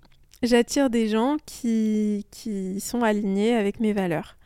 j'attire 0.46 0.90
des 0.90 1.08
gens 1.08 1.36
qui, 1.46 2.26
qui 2.30 2.80
sont 2.80 3.02
alignés 3.02 3.54
avec 3.54 3.80
mes 3.80 3.92
valeurs 3.92 4.36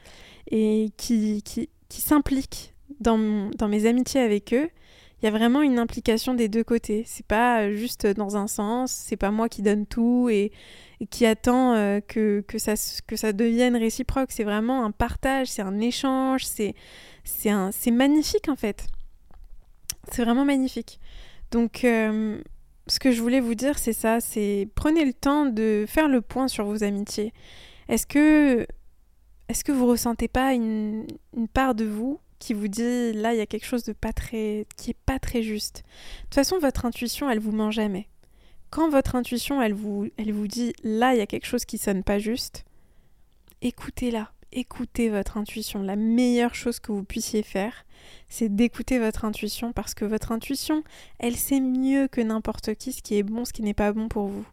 et 0.51 0.91
qui, 0.97 1.43
qui, 1.43 1.69
qui 1.89 2.01
s'impliquent 2.01 2.75
dans, 3.01 3.51
dans 3.57 3.69
mes 3.69 3.87
amitiés 3.87 4.21
avec 4.21 4.53
eux. 4.53 4.71
Il 5.21 5.25
y 5.25 5.29
a 5.29 5.33
vraiment 5.33 5.63
une 5.63 5.79
implication 5.81 6.35
des 6.35 6.49
deux 6.49 6.63
côtés. 6.63 7.03
C'est 7.07 7.27
pas 7.27 7.73
juste 7.73 8.07
dans 8.07 8.37
un 8.37 8.47
sens, 8.47 8.93
c'est 8.93 9.17
pas 9.17 9.33
moi 9.33 9.49
qui 9.49 9.63
donne 9.63 9.85
tout 9.85 10.29
et, 10.31 10.53
qui 11.11 11.27
attend 11.27 11.75
euh, 11.75 12.01
que, 12.01 12.45
que, 12.47 12.59
ça, 12.59 12.75
que 13.07 13.17
ça 13.17 13.33
devienne 13.33 13.77
réciproque. 13.77 14.31
C'est 14.31 14.45
vraiment 14.45 14.85
un 14.85 14.93
partage, 14.93 15.49
c'est 15.49 15.63
un 15.63 15.81
échange, 15.81 16.45
c'est, 16.45 16.75
c'est, 17.25 17.91
magnifique 17.91 18.49
en 18.49 18.57
fait. 18.57 18.87
C'est 20.13 20.23
vraiment 20.23 20.45
magnifique. 20.45 21.01
Donc, 21.51 21.85
euh, 21.85 22.41
ce 22.91 22.99
que 22.99 23.13
je 23.13 23.21
voulais 23.21 23.41
vous 23.41 23.55
dire, 23.55 23.79
c'est 23.79 23.93
ça, 23.93 24.21
c'est 24.21 24.69
prenez 24.75 25.05
le 25.05 25.13
temps 25.13 25.47
de 25.47 25.85
faire 25.87 26.09
le 26.09 26.21
point 26.21 26.49
sur 26.49 26.65
vos 26.65 26.85
amitiés. 26.85 27.33
Est-ce 27.89 28.07
que, 28.07 28.67
est-ce 29.49 29.65
que 29.65 29.73
vous 29.73 29.87
ressentez 29.87 30.29
pas 30.29 30.55
une, 30.55 31.07
part 31.53 31.75
de 31.75 31.85
vous 31.85 32.21
qui 32.39 32.55
vous 32.55 32.69
dit 32.69 33.13
là 33.13 33.35
il 33.35 33.39
y 33.39 33.41
a 33.41 33.47
quelque 33.47 33.67
chose 33.67 33.83
de 33.83 33.93
pas 33.93 34.13
très 34.13 34.67
qui 34.77 34.91
est 34.91 34.97
pas 35.07 35.19
très 35.19 35.43
juste? 35.43 35.79
De 35.79 36.23
toute 36.25 36.35
façon, 36.35 36.59
votre 36.59 36.85
intuition, 36.85 37.31
elle 37.31 37.41
vous 37.41 37.53
ment 37.53 37.71
jamais. 37.71 38.09
Quand 38.71 38.91
votre 38.91 39.17
intuition, 39.17 39.63
elle 39.63 39.73
vous, 39.73 40.09
elle 40.17 40.33
vous 40.33 40.47
dit 40.47 40.73
là 40.83 41.15
il 41.15 41.19
y 41.19 41.23
a 41.23 41.27
quelque 41.27 41.47
chose 41.47 41.65
qui 41.65 41.79
sonne 41.79 42.05
pas 42.05 42.19
juste, 42.19 42.65
écoutez-la 43.63 44.31
écoutez 44.53 45.11
votre 45.11 45.37
intuition. 45.37 45.83
La 45.83 45.97
meilleure 45.97 46.55
chose 46.55 46.81
que 46.81 46.93
vous 46.93 47.05
puissiez 47.05 47.43
faire, 47.43 47.85
c'est 48.29 48.55
d'écouter 48.55 48.99
votre 48.99 49.25
intuition 49.25 49.73
parce 49.73 49.95
que 49.95 50.05
votre 50.05 50.33
intuition, 50.33 50.83
elle 51.19 51.37
sait 51.37 51.61
mieux 51.61 52.09
que 52.09 52.21
n'importe 52.21 52.75
qui 52.75 52.93
ce 52.93 53.03
qui 53.03 53.17
est 53.17 53.23
bon, 53.23 53.45
ce 53.45 53.53
qui 53.53 53.63
n'est 53.63 53.75
pas 53.75 53.93
bon 53.93 54.09
pour 54.09 54.27
vous. 54.29 54.47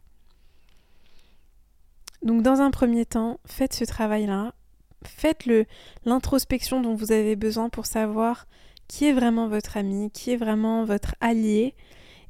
Donc 2.22 2.42
dans 2.42 2.60
un 2.60 2.70
premier 2.70 3.06
temps, 3.06 3.40
faites 3.46 3.74
ce 3.74 3.84
travail-là, 3.84 4.54
faites 5.04 5.44
l'introspection 6.04 6.80
dont 6.80 6.94
vous 6.94 7.12
avez 7.12 7.36
besoin 7.36 7.68
pour 7.68 7.86
savoir 7.86 8.46
qui 8.88 9.06
est 9.06 9.12
vraiment 9.12 9.48
votre 9.48 9.76
ami, 9.76 10.10
qui 10.10 10.30
est 10.30 10.36
vraiment 10.36 10.84
votre 10.84 11.14
allié. 11.20 11.74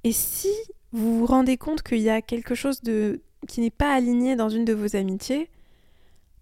Et 0.05 0.13
si 0.13 0.51
vous 0.93 1.21
vous 1.21 1.27
rendez 1.27 1.57
compte 1.57 1.83
qu'il 1.83 2.01
y 2.01 2.11
a 2.11 2.23
quelque 2.23 2.55
chose 2.55 2.83
de 2.83 3.23
qui 3.47 3.61
n'est 3.61 3.71
pas 3.71 3.93
aligné 3.93 4.35
dans 4.35 4.49
une 4.49 4.65
de 4.65 4.73
vos 4.73 4.97
amitiés, 4.97 5.51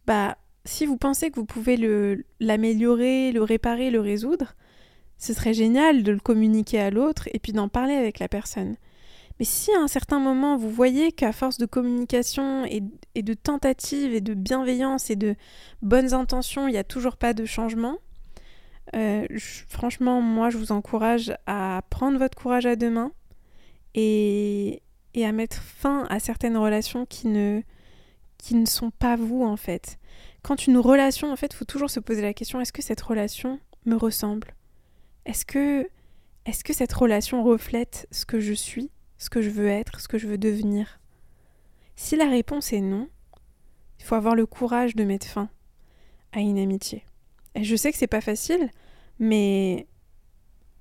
bah 0.06 0.38
si 0.64 0.86
vous 0.86 0.96
pensez 0.96 1.30
que 1.30 1.36
vous 1.36 1.44
pouvez 1.44 1.76
l'améliorer, 2.40 3.32
le, 3.32 3.42
réparer, 3.42 3.90
le 3.90 4.00
résoudre, 4.00 4.54
ce 5.18 5.32
serait 5.32 5.54
génial 5.54 6.02
de 6.02 6.12
le 6.12 6.18
communiquer 6.18 6.80
à 6.80 6.90
l'autre 6.90 7.28
et 7.32 7.38
puis 7.38 7.52
d'en 7.52 7.68
parler 7.68 7.94
avec 7.94 8.18
la 8.18 8.28
personne. 8.28 8.76
Mais 9.38 9.44
si 9.44 9.72
à 9.72 9.80
un 9.80 9.88
certain 9.88 10.20
moment 10.20 10.56
vous 10.56 10.70
voyez 10.70 11.10
qu'à 11.12 11.32
force 11.32 11.58
de 11.58 11.66
communication 11.66 12.64
et, 12.66 12.82
de 13.22 13.34
tentatives 13.34 14.14
et 14.14 14.20
de 14.20 14.34
bienveillance 14.34 15.10
et 15.10 15.16
de 15.16 15.34
bonnes 15.82 16.14
intentions, 16.14 16.68
il 16.68 16.72
n'y 16.72 16.78
a 16.78 16.84
toujours 16.84 17.16
pas 17.16 17.34
de 17.34 17.44
changement, 17.44 17.98
Euh, 18.94 19.26
franchement, 19.68 20.20
moi, 20.20 20.50
je 20.50 20.58
vous 20.58 20.70
encourage 20.70 21.32
à 21.46 21.82
prendre 21.90 22.18
votre 22.18 22.36
courage 22.36 22.66
à 22.66 22.76
deux 22.76 22.90
mains 22.90 23.12
et, 23.94 24.82
à 25.16 25.32
mettre 25.32 25.62
fin 25.62 26.06
à 26.10 26.20
certaines 26.20 26.56
relations 26.56 27.06
qui 27.06 27.26
ne 27.28 27.62
sont 28.66 28.90
pas 28.90 29.16
vous, 29.16 29.42
en 29.42 29.56
fait. 29.56 29.98
Quand 30.44 30.66
une 30.66 30.76
relation, 30.76 31.32
en 31.32 31.36
fait, 31.36 31.54
il 31.54 31.56
faut 31.56 31.64
toujours 31.64 31.88
se 31.88 32.00
poser 32.00 32.20
la 32.20 32.34
question, 32.34 32.60
est-ce 32.60 32.72
que 32.72 32.82
cette 32.82 33.00
relation 33.00 33.58
me 33.86 33.96
ressemble? 33.96 34.54
Est-ce 35.24 35.46
que, 35.46 35.88
est-ce 36.44 36.62
que 36.62 36.74
cette 36.74 36.92
relation 36.92 37.42
reflète 37.42 38.06
ce 38.10 38.26
que 38.26 38.40
je 38.40 38.52
suis, 38.52 38.90
ce 39.16 39.30
que 39.30 39.40
je 39.40 39.48
veux 39.48 39.68
être, 39.68 40.00
ce 40.00 40.06
que 40.06 40.18
je 40.18 40.26
veux 40.26 40.36
devenir? 40.36 41.00
Si 41.96 42.14
la 42.14 42.28
réponse 42.28 42.74
est 42.74 42.82
non, 42.82 43.08
il 43.98 44.04
faut 44.04 44.16
avoir 44.16 44.34
le 44.34 44.44
courage 44.44 44.94
de 44.94 45.04
mettre 45.04 45.26
fin 45.26 45.48
à 46.32 46.40
une 46.40 46.58
amitié. 46.58 47.06
Et 47.54 47.64
je 47.64 47.74
sais 47.74 47.90
que 47.90 47.96
c'est 47.96 48.06
pas 48.06 48.20
facile, 48.20 48.68
mais 49.18 49.86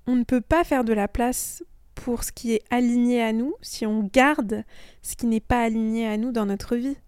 on 0.06 0.14
ne 0.14 0.24
peut 0.24 0.42
pas 0.42 0.64
faire 0.64 0.84
de 0.84 0.92
la 0.92 1.08
place 1.08 1.64
pour 1.94 2.22
ce 2.22 2.32
qui 2.32 2.52
est 2.52 2.62
aligné 2.68 3.22
à 3.22 3.32
nous 3.32 3.54
si 3.62 3.86
on 3.86 4.02
garde 4.12 4.62
ce 5.00 5.16
qui 5.16 5.24
n'est 5.24 5.40
pas 5.40 5.62
aligné 5.62 6.06
à 6.06 6.18
nous 6.18 6.32
dans 6.32 6.44
notre 6.44 6.76
vie. 6.76 6.98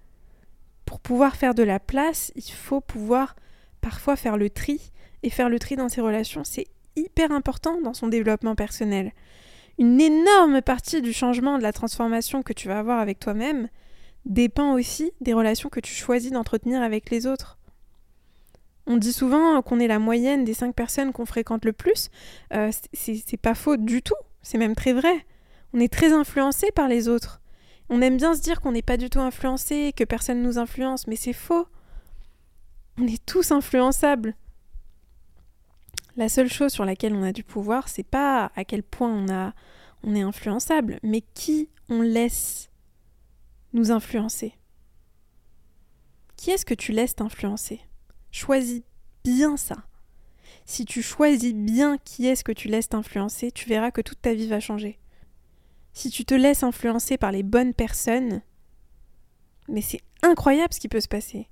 Pour 0.87 1.01
pouvoir 1.01 1.37
faire 1.37 1.55
de 1.55 1.63
la 1.63 1.79
place, 1.79 2.33
il 2.37 2.51
faut 2.51 2.81
pouvoir 2.81 3.37
parfois 3.83 4.17
faire 4.17 4.39
le 4.39 4.49
tri. 4.49 4.93
Et 5.23 5.31
faire 5.31 5.49
le 5.49 5.59
tri 5.59 5.77
dans 5.77 5.89
ses 5.89 6.01
relations, 6.01 6.45
c'est 6.45 6.67
hyper 6.95 7.33
important 7.33 7.81
dans 7.81 7.95
son 7.95 8.07
développement 8.09 8.55
personnel. 8.55 9.13
Une 9.79 10.01
énorme 10.01 10.63
partie 10.63 11.03
du 11.03 11.13
changement, 11.13 11.59
de 11.59 11.63
la 11.63 11.73
transformation 11.73 12.43
que 12.43 12.53
tu 12.53 12.69
vas 12.69 12.79
avoir 12.79 12.99
avec 13.01 13.19
toi-même 13.19 13.69
dépend 14.25 14.73
aussi 14.73 15.13
des 15.21 15.35
relations 15.35 15.69
que 15.69 15.81
tu 15.81 15.93
choisis 15.93 16.31
d'entretenir 16.31 16.81
avec 16.81 17.11
les 17.11 17.27
autres. 17.27 17.59
On 18.87 18.97
dit 18.97 19.13
souvent 19.13 19.61
qu'on 19.63 19.81
est 19.81 19.89
la 19.89 19.99
moyenne 19.99 20.45
des 20.45 20.55
cinq 20.55 20.75
personnes 20.75 21.13
qu'on 21.13 21.27
fréquente 21.27 21.65
le 21.65 21.73
plus. 21.73 22.09
Euh, 22.53 22.71
c'est 22.93 23.37
pas 23.37 23.55
faux 23.55 23.77
du 23.77 24.01
tout. 24.03 24.15
C'est 24.43 24.59
même 24.59 24.77
très 24.77 24.93
vrai. 24.93 25.27
On 25.75 25.81
est 25.81 25.93
très 25.93 26.13
influencé 26.13 26.71
par 26.73 26.89
les 26.89 27.09
autres. 27.09 27.41
On 27.89 28.03
aime 28.03 28.17
bien 28.17 28.35
se 28.35 28.41
dire 28.41 28.61
qu'on 28.61 28.73
n'est 28.73 28.83
pas 28.83 28.97
du 28.97 29.11
tout 29.11 29.21
influencé, 29.21 29.93
que 29.95 30.05
personne 30.05 30.43
nous 30.43 30.59
influence, 30.59 31.07
mais 31.07 31.17
c'est 31.17 31.33
faux. 31.33 31.67
On 32.99 33.07
est 33.07 33.25
tous 33.25 33.53
influençables. 33.53 34.35
La 36.17 36.29
seule 36.29 36.51
chose 36.51 36.73
sur 36.73 36.85
laquelle 36.85 37.15
on 37.15 37.23
a 37.23 37.33
du 37.33 37.45
pouvoir, 37.45 37.89
c'est 37.89 38.03
pas 38.03 38.51
à 38.57 38.65
quel 38.65 38.83
point 38.83 39.13
on, 39.13 39.29
a, 39.29 39.53
on 40.03 40.15
est 40.15 40.23
influençable, 40.23 40.99
mais 41.03 41.21
qui 41.35 41.69
on 41.89 42.01
laisse 42.01 42.71
nous 43.75 43.93
influencer. 43.93 44.55
Qui 46.37 46.51
est-ce 46.51 46.65
que 46.65 46.75
tu 46.75 46.93
laisses 46.93 47.15
t'influencer? 47.17 47.81
Choisis 48.31 48.83
bien 49.25 49.57
ça. 49.57 49.77
Si 50.65 50.85
tu 50.85 51.03
choisis 51.03 51.55
bien 51.55 51.99
qui 51.99 52.27
est-ce 52.27 52.45
que 52.45 52.53
tu 52.53 52.69
laisses 52.69 52.89
t'influencer, 52.89 53.53
tu 53.53 53.69
verras 53.69 53.91
que 53.91 54.01
toute 54.01 54.21
ta 54.21 54.35
vie 54.35 54.49
va 54.49 54.59
changer. 54.59 54.99
Si 55.97 56.11
tu 56.11 56.27
te 56.27 56.35
laisses 56.35 56.63
influencer 56.63 57.17
par 57.17 57.33
les 57.33 57.43
bonnes 57.43 57.73
personnes, 57.73 58.43
mais 59.67 59.81
c'est 59.81 60.03
incroyable 60.23 60.75
ce 60.75 60.79
qui 60.79 60.91
peut 60.91 61.01
se 61.01 61.09
passer. 61.09 61.49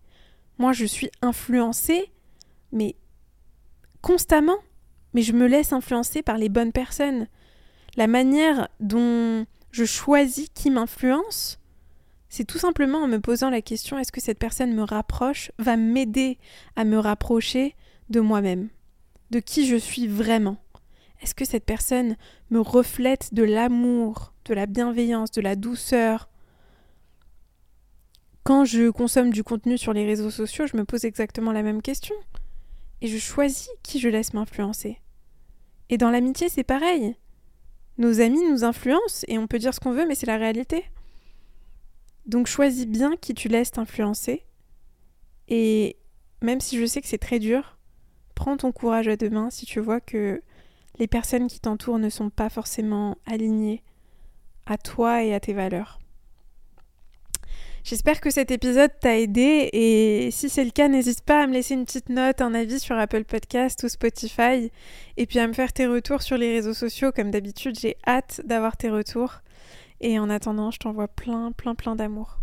Moi, 0.59 0.75
je 0.75 0.85
suis 0.85 1.11
influencée, 1.23 2.13
mais 2.71 2.95
constamment. 4.03 4.59
Mais 5.15 5.23
je 5.23 5.33
me 5.33 5.47
laisse 5.47 5.73
influencer 5.73 6.21
par 6.21 6.37
les 6.37 6.51
bonnes 6.51 6.73
personnes. 6.73 7.27
La 7.97 8.07
manière 8.07 8.69
dont 8.81 9.47
je 9.71 9.87
choisis 9.87 10.51
qui 10.53 10.69
m'influence, 10.69 11.59
c'est 12.29 12.45
tout 12.45 12.59
simplement 12.59 12.99
en 12.99 13.09
me 13.09 13.21
posant 13.21 13.49
la 13.49 13.63
question 13.63 13.99
est-ce 13.99 14.13
que 14.13 14.21
cette 14.21 14.39
personne 14.39 14.75
me 14.75 14.83
rapproche, 14.83 15.53
va 15.59 15.79
m'aider 15.79 16.37
à 16.77 16.85
me 16.85 16.99
rapprocher 16.99 17.77
de 18.11 18.21
moi-même, 18.21 18.69
de 19.31 19.41
qui 19.41 19.67
je 19.67 19.77
suis 19.77 20.07
vraiment. 20.07 20.59
Est-ce 21.25 21.35
que 21.35 21.47
cette 21.47 21.65
personne 21.65 22.19
me 22.51 22.61
reflète 22.61 23.33
de 23.33 23.45
l'amour, 23.45 24.35
de 24.45 24.53
la 24.53 24.67
bienveillance, 24.67 25.31
de 25.31 25.41
la 25.41 25.57
douceur? 25.57 26.29
Quand 28.43 28.67
je 28.67 28.91
consomme 28.91 29.31
du 29.31 29.43
contenu 29.43 29.79
sur 29.79 29.95
les 29.95 30.05
réseaux 30.05 30.31
sociaux, 30.31 30.67
je 30.67 30.77
me 30.77 30.85
pose 30.85 31.07
exactement 31.07 31.51
la 31.51 31.63
même 31.63 31.81
question. 31.81 32.15
Et 33.01 33.07
je 33.07 33.17
choisis 33.17 33.71
qui 33.83 34.01
je 34.01 34.11
laisse 34.11 34.35
m'influencer. 34.35 34.99
Et 35.89 35.97
dans 35.97 36.11
l'amitié, 36.11 36.51
c'est 36.51 36.63
pareil. 36.63 37.17
Nos 37.97 38.21
amis 38.21 38.47
nous 38.51 38.63
influencent 38.63 39.25
et 39.27 39.39
on 39.39 39.47
peut 39.47 39.59
dire 39.59 39.73
ce 39.73 39.81
qu'on 39.81 39.93
veut, 39.93 40.07
mais 40.07 40.15
c'est 40.15 40.27
la 40.27 40.37
réalité. 40.37 40.85
Donc 42.27 42.49
choisis 42.49 42.87
bien 42.87 43.17
qui 43.17 43.33
tu 43.33 43.49
laisses 43.49 43.71
t'influencer. 43.71 44.45
Et 45.49 45.97
même 46.43 46.61
si 46.61 46.79
je 46.79 46.85
sais 46.85 47.01
que 47.01 47.09
c'est 47.09 47.17
très 47.17 47.39
dur, 47.39 47.79
prends 48.35 48.59
ton 48.59 48.73
courage 48.73 49.09
à 49.09 49.17
deux 49.17 49.31
mains 49.31 49.49
si 49.49 49.65
tu 49.65 49.81
vois 49.81 50.03
que 50.03 50.43
les 50.99 51.07
personnes 51.07 51.49
qui 51.49 51.61
t'entourent 51.61 51.99
ne 51.99 52.09
sont 52.09 52.31
pas 52.31 52.49
forcément 52.49 53.17
alignées 53.27 53.83
à 54.67 54.79
toi 54.79 55.23
et 55.23 55.35
à 55.35 55.41
tes 55.41 55.53
valeurs. 55.53 56.01
J'espère 57.85 58.23
que 58.23 58.31
cet 58.31 58.51
épisode 58.51 58.93
t'a 58.99 59.19
aidé 59.19 59.69
et 59.75 60.31
si 60.31 60.49
c'est 60.49 60.65
le 60.65 60.71
cas, 60.71 60.89
n'hésite 60.89 61.21
pas 61.21 61.43
à 61.43 61.47
me 61.47 61.53
laisser 61.53 61.75
une 61.75 61.85
petite 61.85 62.09
note, 62.09 62.41
un 62.41 62.55
avis 62.55 62.81
sur 62.81 62.97
Apple 62.97 63.25
Podcast 63.25 63.83
ou 63.85 63.89
Spotify 63.89 64.71
et 65.19 65.27
puis 65.27 65.39
à 65.39 65.47
me 65.47 65.53
faire 65.53 65.71
tes 65.71 65.87
retours 65.87 66.23
sur 66.23 66.39
les 66.39 66.51
réseaux 66.51 66.73
sociaux. 66.73 67.13
Comme 67.13 67.31
d'habitude, 67.31 67.79
j'ai 67.79 67.97
hâte 68.07 68.41
d'avoir 68.45 68.79
tes 68.79 68.89
retours. 68.89 69.41
Et 70.01 70.19
en 70.19 70.31
attendant, 70.31 70.71
je 70.71 70.79
t'envoie 70.79 71.09
plein, 71.09 71.53
plein, 71.53 71.75
plein 71.75 71.95
d'amour. 71.95 72.39